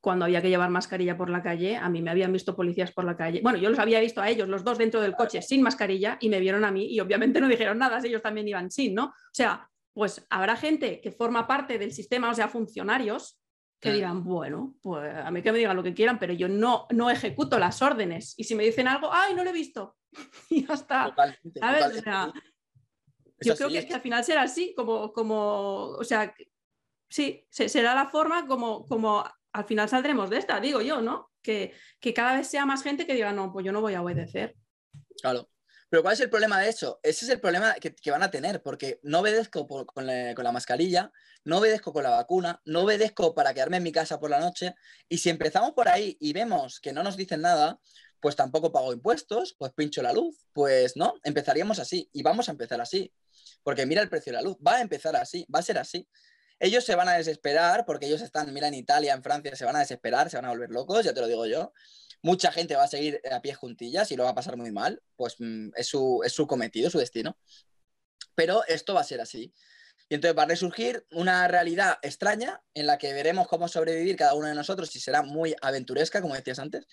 [0.00, 3.04] cuando había que llevar mascarilla por la calle, a mí me habían visto policías por
[3.04, 3.40] la calle.
[3.42, 6.28] Bueno, yo los había visto a ellos, los dos dentro del coche, sin mascarilla, y
[6.28, 9.06] me vieron a mí y obviamente no dijeron nada, ellos también iban sin, ¿no?
[9.06, 9.68] O sea,
[9.98, 13.36] pues habrá gente que forma parte del sistema, o sea, funcionarios,
[13.80, 16.86] que digan, bueno, pues a mí que me digan lo que quieran, pero yo no,
[16.90, 18.34] no ejecuto las órdenes.
[18.36, 19.96] Y si me dicen algo, ay, no lo he visto.
[20.50, 21.12] y ya está.
[23.40, 26.32] yo creo que, que, al final será así, como, como o sea,
[27.10, 31.32] sí, será la forma como, como al final saldremos de esta, digo yo, ¿no?
[31.42, 34.02] Que, que cada vez sea más gente que diga, no, pues yo no voy a
[34.02, 34.54] obedecer.
[35.20, 35.48] Claro.
[35.88, 37.00] Pero ¿cuál es el problema de eso?
[37.02, 41.10] Ese es el problema que, van a tener, porque no obedezco con, la, mascarilla,
[41.44, 44.74] no obedezco con la vacuna, no obedezco para quedarme en mi casa por la noche.
[45.08, 47.80] Y si empezamos por ahí y vemos que no nos dicen nada,
[48.20, 52.52] pues tampoco pago impuestos, pues pincho la luz, pues no, empezaríamos así y vamos a
[52.52, 53.12] empezar así.
[53.62, 56.06] Porque mira el precio de la luz, va a empezar así, va a ser así.
[56.60, 59.76] Ellos se van a desesperar porque ellos están, mira, en Italia, en Francia, se van
[59.76, 61.72] a desesperar, se van a volver locos, ya te lo digo yo
[62.22, 65.02] mucha gente va a seguir a pie juntillas y lo va a pasar muy mal,
[65.16, 67.38] pues mm, es, su, es su cometido, su destino.
[68.34, 69.52] Pero esto va a ser así.
[70.08, 74.34] Y entonces va a resurgir una realidad extraña en la que veremos cómo sobrevivir cada
[74.34, 76.86] uno de nosotros y será muy aventuresca, como decías antes.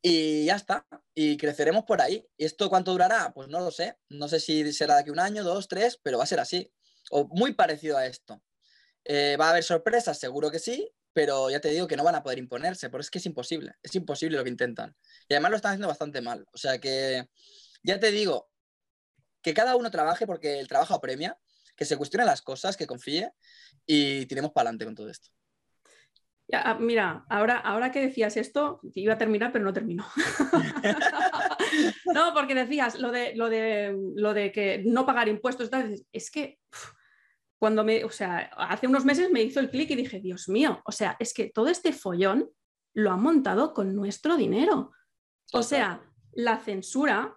[0.00, 0.86] Y ya está.
[1.14, 2.28] Y creceremos por ahí.
[2.36, 3.32] ¿Y esto cuánto durará?
[3.34, 3.96] Pues no lo sé.
[4.08, 6.72] No sé si será de aquí un año, dos, tres, pero va a ser así.
[7.10, 8.40] O muy parecido a esto.
[9.08, 10.18] Eh, ¿Va a haber sorpresas?
[10.18, 13.10] Seguro que sí pero ya te digo que no van a poder imponerse, porque es
[13.10, 14.94] que es imposible, es imposible lo que intentan.
[15.26, 16.44] Y además lo están haciendo bastante mal.
[16.52, 17.24] O sea que,
[17.82, 18.50] ya te digo,
[19.40, 21.38] que cada uno trabaje porque el trabajo apremia,
[21.74, 23.32] que se cuestione las cosas, que confíe
[23.86, 25.30] y tiremos para adelante con todo esto.
[26.52, 30.04] Ah, mira, ahora, ahora que decías esto, iba a terminar, pero no terminó.
[32.12, 35.70] no, porque decías lo de, lo de, lo de que no pagar impuestos,
[36.12, 36.58] es que
[37.66, 40.80] cuando me, o sea, hace unos meses me hizo el clic y dije, Dios mío,
[40.84, 42.48] o sea, es que todo este follón
[42.94, 44.92] lo han montado con nuestro dinero.
[45.52, 46.00] O sea,
[46.30, 47.36] la censura,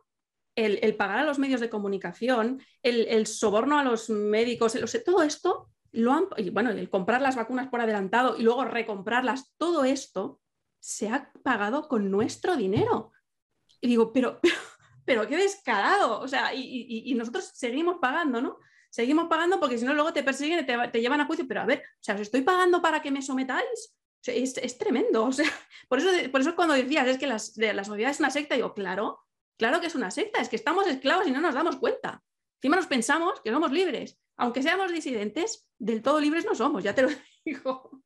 [0.55, 6.13] el, pagar a los medios de comunicación, el, soborno a los médicos, todo esto lo
[6.13, 10.39] han, y bueno, el comprar las vacunas por adelantado y luego recomprarlas, todo esto
[10.79, 13.13] se ha pagado con nuestro dinero.
[13.81, 14.39] Y digo, pero,
[15.05, 18.59] pero, qué descarado, o sea, y nosotros seguimos pagando, ¿no?
[18.89, 21.47] Seguimos pagando porque si no luego te persiguen y te, llevan a juicio.
[21.47, 23.93] Pero a ver, o sea, os estoy pagando para que me sometáis.
[24.25, 25.25] es, tremendo.
[25.29, 25.49] O sea,
[25.87, 28.73] por eso, por eso cuando decías es que las, la sociedad es una secta, digo,
[28.73, 29.19] claro,
[29.57, 32.23] claro que es una secta, es que estamos esclavos y no nos damos cuenta.
[32.57, 34.17] Encima nos pensamos que somos libres.
[34.37, 37.09] Aunque seamos disidentes, del todo libres no somos, ya te lo
[37.45, 38.03] digo.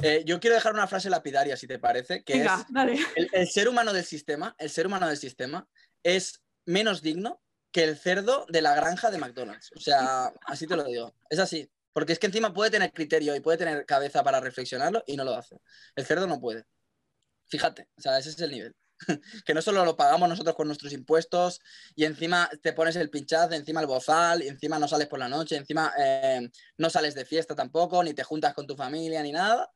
[0.00, 2.50] Eh, yo quiero dejar una frase lapidaria, si te parece, que es
[3.16, 5.68] el, el, ser humano del sistema, el ser humano del sistema
[6.04, 7.42] es menos digno
[7.72, 9.70] que el cerdo de la granja de McDonald's.
[9.76, 11.14] O sea, así te lo digo.
[11.28, 11.70] Es así.
[11.92, 15.24] Porque es que encima puede tener criterio y puede tener cabeza para reflexionarlo y no
[15.24, 15.56] lo hace.
[15.96, 16.64] El cerdo no puede.
[17.48, 18.76] Fíjate, o sea, ese es el nivel.
[19.44, 21.60] que no solo lo pagamos nosotros con nuestros impuestos
[21.94, 25.28] y encima te pones el pinchazo, encima el bozal, y encima no sales por la
[25.28, 29.32] noche, encima eh, no sales de fiesta tampoco, ni te juntas con tu familia, ni
[29.32, 29.70] nada.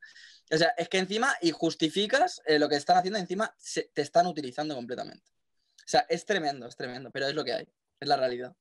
[0.50, 3.54] O sea, es que encima, y justificas eh, lo que están haciendo, encima
[3.94, 5.30] te están utilizando completamente.
[5.78, 7.68] O sea, es tremendo, es tremendo, pero es lo que hay
[8.02, 8.54] es la realidad.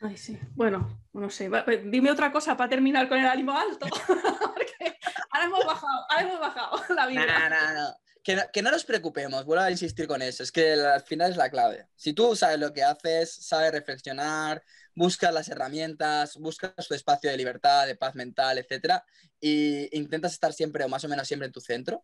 [0.00, 0.38] Ay, sí.
[0.54, 1.46] Bueno, no sé.
[1.46, 3.86] Eh, dime otra cosa para terminar con el ánimo alto.
[4.06, 4.98] Porque
[5.30, 7.26] ahora hemos bajado, ahora hemos bajado la vida.
[7.26, 7.96] No, no, no.
[8.22, 11.30] Que, no, que no nos preocupemos, vuelvo a insistir con eso, es que al final
[11.30, 11.88] es la clave.
[11.94, 14.62] Si tú sabes lo que haces, sabes reflexionar,
[14.94, 19.04] buscas las herramientas, buscas tu espacio de libertad, de paz mental, etcétera,
[19.38, 22.02] y intentas estar siempre o más o menos siempre en tu centro,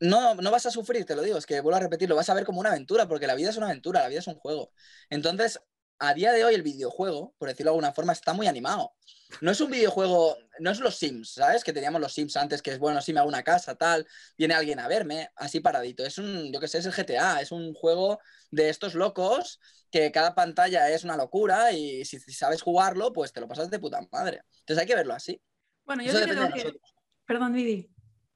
[0.00, 2.34] no, no vas a sufrir, te lo digo, es que vuelvo a repetirlo, vas a
[2.34, 4.72] ver como una aventura, porque la vida es una aventura, la vida es un juego.
[5.10, 5.60] Entonces,
[5.98, 8.94] a día de hoy el videojuego, por decirlo de alguna forma, está muy animado.
[9.42, 11.62] No es un videojuego, no es los Sims, ¿sabes?
[11.62, 14.54] Que teníamos los Sims antes, que es bueno, si me hago una casa, tal, viene
[14.54, 16.04] alguien a verme, así paradito.
[16.04, 18.18] Es un, yo qué sé, es el GTA, es un juego
[18.50, 23.40] de estos locos que cada pantalla es una locura y si, sabes jugarlo, pues te
[23.40, 24.40] lo pasas de puta madre.
[24.60, 25.40] Entonces hay que verlo así.
[25.84, 26.80] Bueno, yo creo que...
[27.26, 27.90] Perdón, Didi.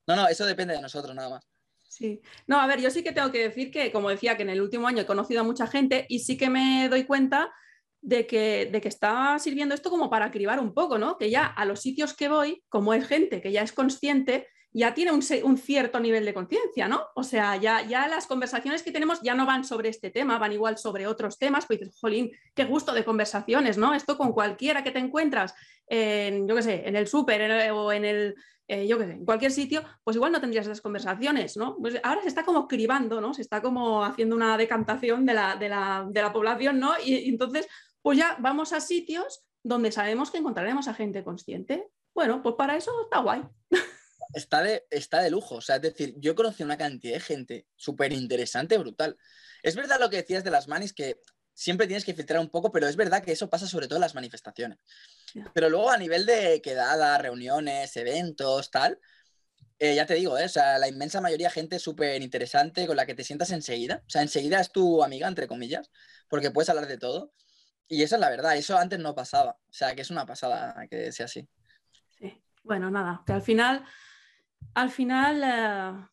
[0.06, 1.53] No, no, eso depende de nosotros nada más.
[1.94, 4.50] Sí, no, a ver, yo sí que tengo que decir que, como decía, que en
[4.50, 7.54] el último año he conocido a mucha gente y sí que me doy cuenta
[8.00, 11.16] de que, de que está sirviendo esto como para cribar un poco, ¿no?
[11.18, 14.92] Que ya a los sitios que voy, como es gente que ya es consciente, ya
[14.92, 15.22] tiene un,
[15.56, 17.06] cierto nivel de conciencia, ¿no?
[17.14, 20.52] O sea, ya, ya las conversaciones que tenemos ya no van sobre este tema, van
[20.52, 23.94] igual sobre otros temas, pues dices, jolín, qué gusto de conversaciones, ¿no?
[23.94, 25.54] Esto con cualquiera que te encuentras
[25.86, 28.34] en, yo qué sé, en el súper o en el,
[28.66, 31.76] eh, yo qué sé, en cualquier sitio, pues igual no tendrías esas conversaciones, ¿no?
[31.76, 33.32] Pues ahora se está como cribando, ¿no?
[33.32, 36.94] Se está como haciendo una decantación de la, de la, población, ¿no?
[37.04, 37.68] Y, entonces,
[38.02, 41.88] pues ya vamos a sitios donde sabemos que encontraremos a gente consciente.
[42.12, 43.42] Bueno, pues para eso está guay.
[44.34, 47.20] Está de, está de lujo, o sea, es decir, yo he conocido una cantidad de
[47.20, 49.16] gente súper interesante, brutal.
[49.62, 51.20] Es verdad lo que decías de las manis, que
[51.54, 54.02] siempre tienes que filtrar un poco, pero es verdad que eso pasa sobre todo en
[54.02, 54.78] las manifestaciones.
[55.52, 58.98] Pero luego a nivel de quedadas, reuniones, eventos, tal,
[59.78, 60.44] eh, ya te digo, ¿eh?
[60.44, 64.02] o sea, la inmensa mayoría gente súper interesante con la que te sientas enseguida.
[64.06, 65.90] O sea, enseguida es tu amiga, entre comillas,
[66.28, 67.32] porque puedes hablar de todo.
[67.88, 69.58] Y eso es la verdad, eso antes no pasaba.
[69.68, 71.48] O sea, que es una pasada que sea así.
[72.18, 73.84] Sí, bueno, nada, que al final,
[74.74, 76.06] al final eh,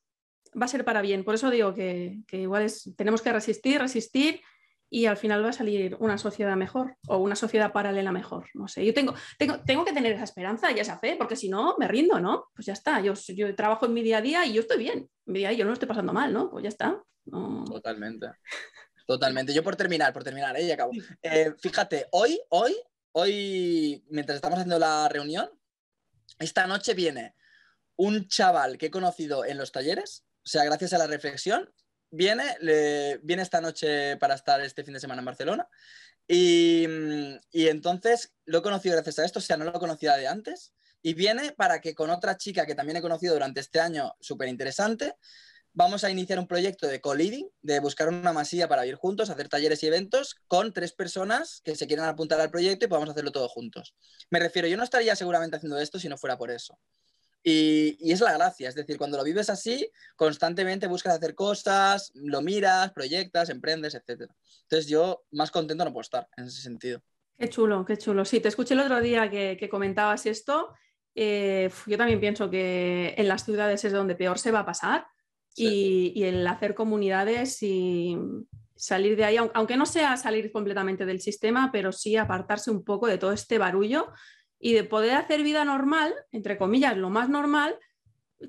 [0.59, 1.23] va a ser para bien.
[1.23, 4.41] Por eso digo que, igual es, tenemos que resistir, resistir
[4.89, 8.49] y al final va a salir una sociedad mejor o una sociedad paralela mejor.
[8.53, 11.47] No sé, yo tengo, tengo, tengo que tener esa esperanza y esa fe, porque si
[11.47, 12.49] no, me rindo, ¿no?
[12.53, 15.09] Pues ya está, yo, yo trabajo en mi día a día y yo estoy bien,
[15.25, 16.49] mi día yo no lo estoy pasando mal, ¿no?
[16.49, 17.01] Pues ya está.
[17.65, 18.27] Totalmente.
[19.05, 19.53] Totalmente.
[19.53, 20.63] Yo por terminar, por terminar, ¿eh?
[20.63, 20.91] y acabo.
[21.21, 22.75] Eh, fíjate, hoy, hoy,
[23.13, 25.49] hoy, mientras estamos haciendo la reunión,
[26.39, 27.35] esta noche viene
[28.01, 31.71] un chaval que he conocido en los talleres, o sea, gracias a la reflexión,
[32.09, 32.57] viene,
[33.21, 35.67] viene esta noche para estar este fin de semana en Barcelona.
[36.27, 36.87] Y,
[37.51, 40.73] y, entonces lo he conocido gracias a esto, o sea, no lo conocía de antes.
[41.03, 44.47] Y viene para que con otra chica que también he conocido durante este año, súper
[44.47, 45.13] interesante,
[45.73, 49.47] vamos a iniciar un proyecto de co-leading, de buscar una masía para ir juntos, hacer
[49.47, 53.31] talleres y eventos con tres personas que se quieran apuntar al proyecto y podamos hacerlo
[53.31, 53.95] todo juntos.
[54.31, 56.79] Me refiero, yo no estaría seguramente haciendo esto si no fuera por eso.
[57.43, 62.41] Y, es la gracia, es decir, cuando lo vives así, constantemente buscas hacer cosas, lo
[62.41, 64.29] miras, proyectas, emprendes, etc.
[64.63, 67.01] Entonces yo más contento no puedo estar en ese sentido.
[67.37, 68.23] Qué chulo, qué chulo.
[68.25, 70.73] Sí, te escuché el otro día que, comentabas esto.
[71.15, 75.07] Eh, yo también pienso que en las ciudades es donde peor se va a pasar
[75.55, 78.15] y, el hacer comunidades y
[78.75, 83.07] salir de ahí, aunque no sea salir completamente del sistema, pero sí apartarse un poco
[83.07, 84.11] de todo este barullo
[84.61, 87.77] y de poder hacer vida normal, entre comillas, lo más normal,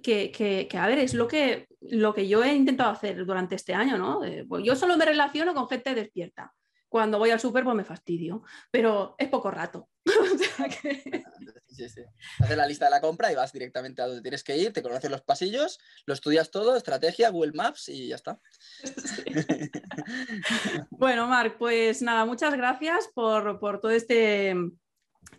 [0.02, 3.98] que, a ver, es lo que, lo que yo he intentado hacer durante este año,
[3.98, 4.20] ¿no?
[4.48, 6.52] Pues yo solo me relaciono con gente despierta.
[6.88, 9.88] Cuando voy al súper, pues me fastidio, pero es poco rato.
[11.66, 12.02] sí, sí.
[12.38, 14.82] Haces la lista de la compra y vas directamente a donde tienes que ir, te
[14.82, 18.38] conoces los pasillos, lo estudias todo, estrategia, Google Maps y ya está.
[20.90, 24.54] bueno, Marc, pues nada, muchas gracias por, todo este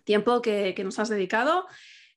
[0.03, 1.65] tiempo que, nos has dedicado.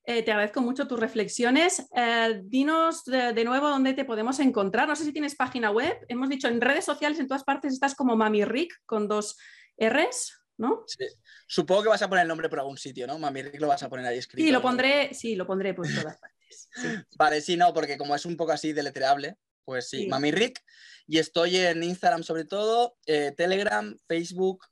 [0.05, 1.85] Eh, te agradezco mucho tus reflexiones.
[1.95, 4.87] Eh, dinos de, nuevo dónde te podemos encontrar.
[4.87, 5.97] No sé si tienes página web.
[6.07, 9.37] Hemos dicho en redes sociales, en todas partes estás como Mami Rick con dos
[9.77, 10.33] R's.
[10.57, 10.83] ¿no?
[10.87, 11.05] Sí.
[11.45, 13.19] Supongo que vas a poner el nombre por algún sitio, ¿no?
[13.19, 14.43] Mami Rick lo vas a poner ahí escrito.
[14.43, 16.69] Sí, lo pondré, sí, lo pondré por todas partes.
[17.15, 20.63] Vale, sí, no, porque como es un poco así deletreable, pues sí, Mami Rick.
[21.05, 24.65] Y estoy en Instagram sobre todo, eh, Telegram, Facebook,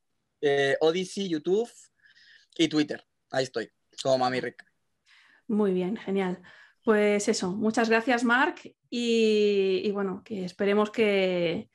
[0.80, 1.70] Odyssey, YouTube
[2.58, 3.06] y Twitter.
[3.32, 4.66] Ahí estoy, como Mami Rick.
[5.48, 6.42] Muy bien, genial.
[6.84, 8.74] Pues eso, muchas gracias, Marc.
[8.90, 11.70] y bueno, que esperemos que,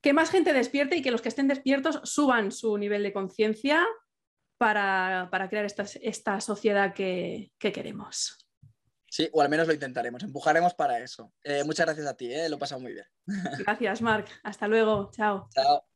[0.00, 3.86] que más gente despierte y que los que estén despiertos suban su nivel de conciencia
[4.58, 8.44] para, crear esta, sociedad que, queremos.
[9.10, 11.32] Sí, o al menos lo intentaremos, empujaremos para eso.
[11.42, 13.06] Eh, muchas gracias a ti, eh, lo he pasado muy bien.
[13.58, 14.28] Gracias, Marc.
[14.42, 15.10] Hasta luego.
[15.12, 15.48] Chao.
[15.54, 15.87] Chao.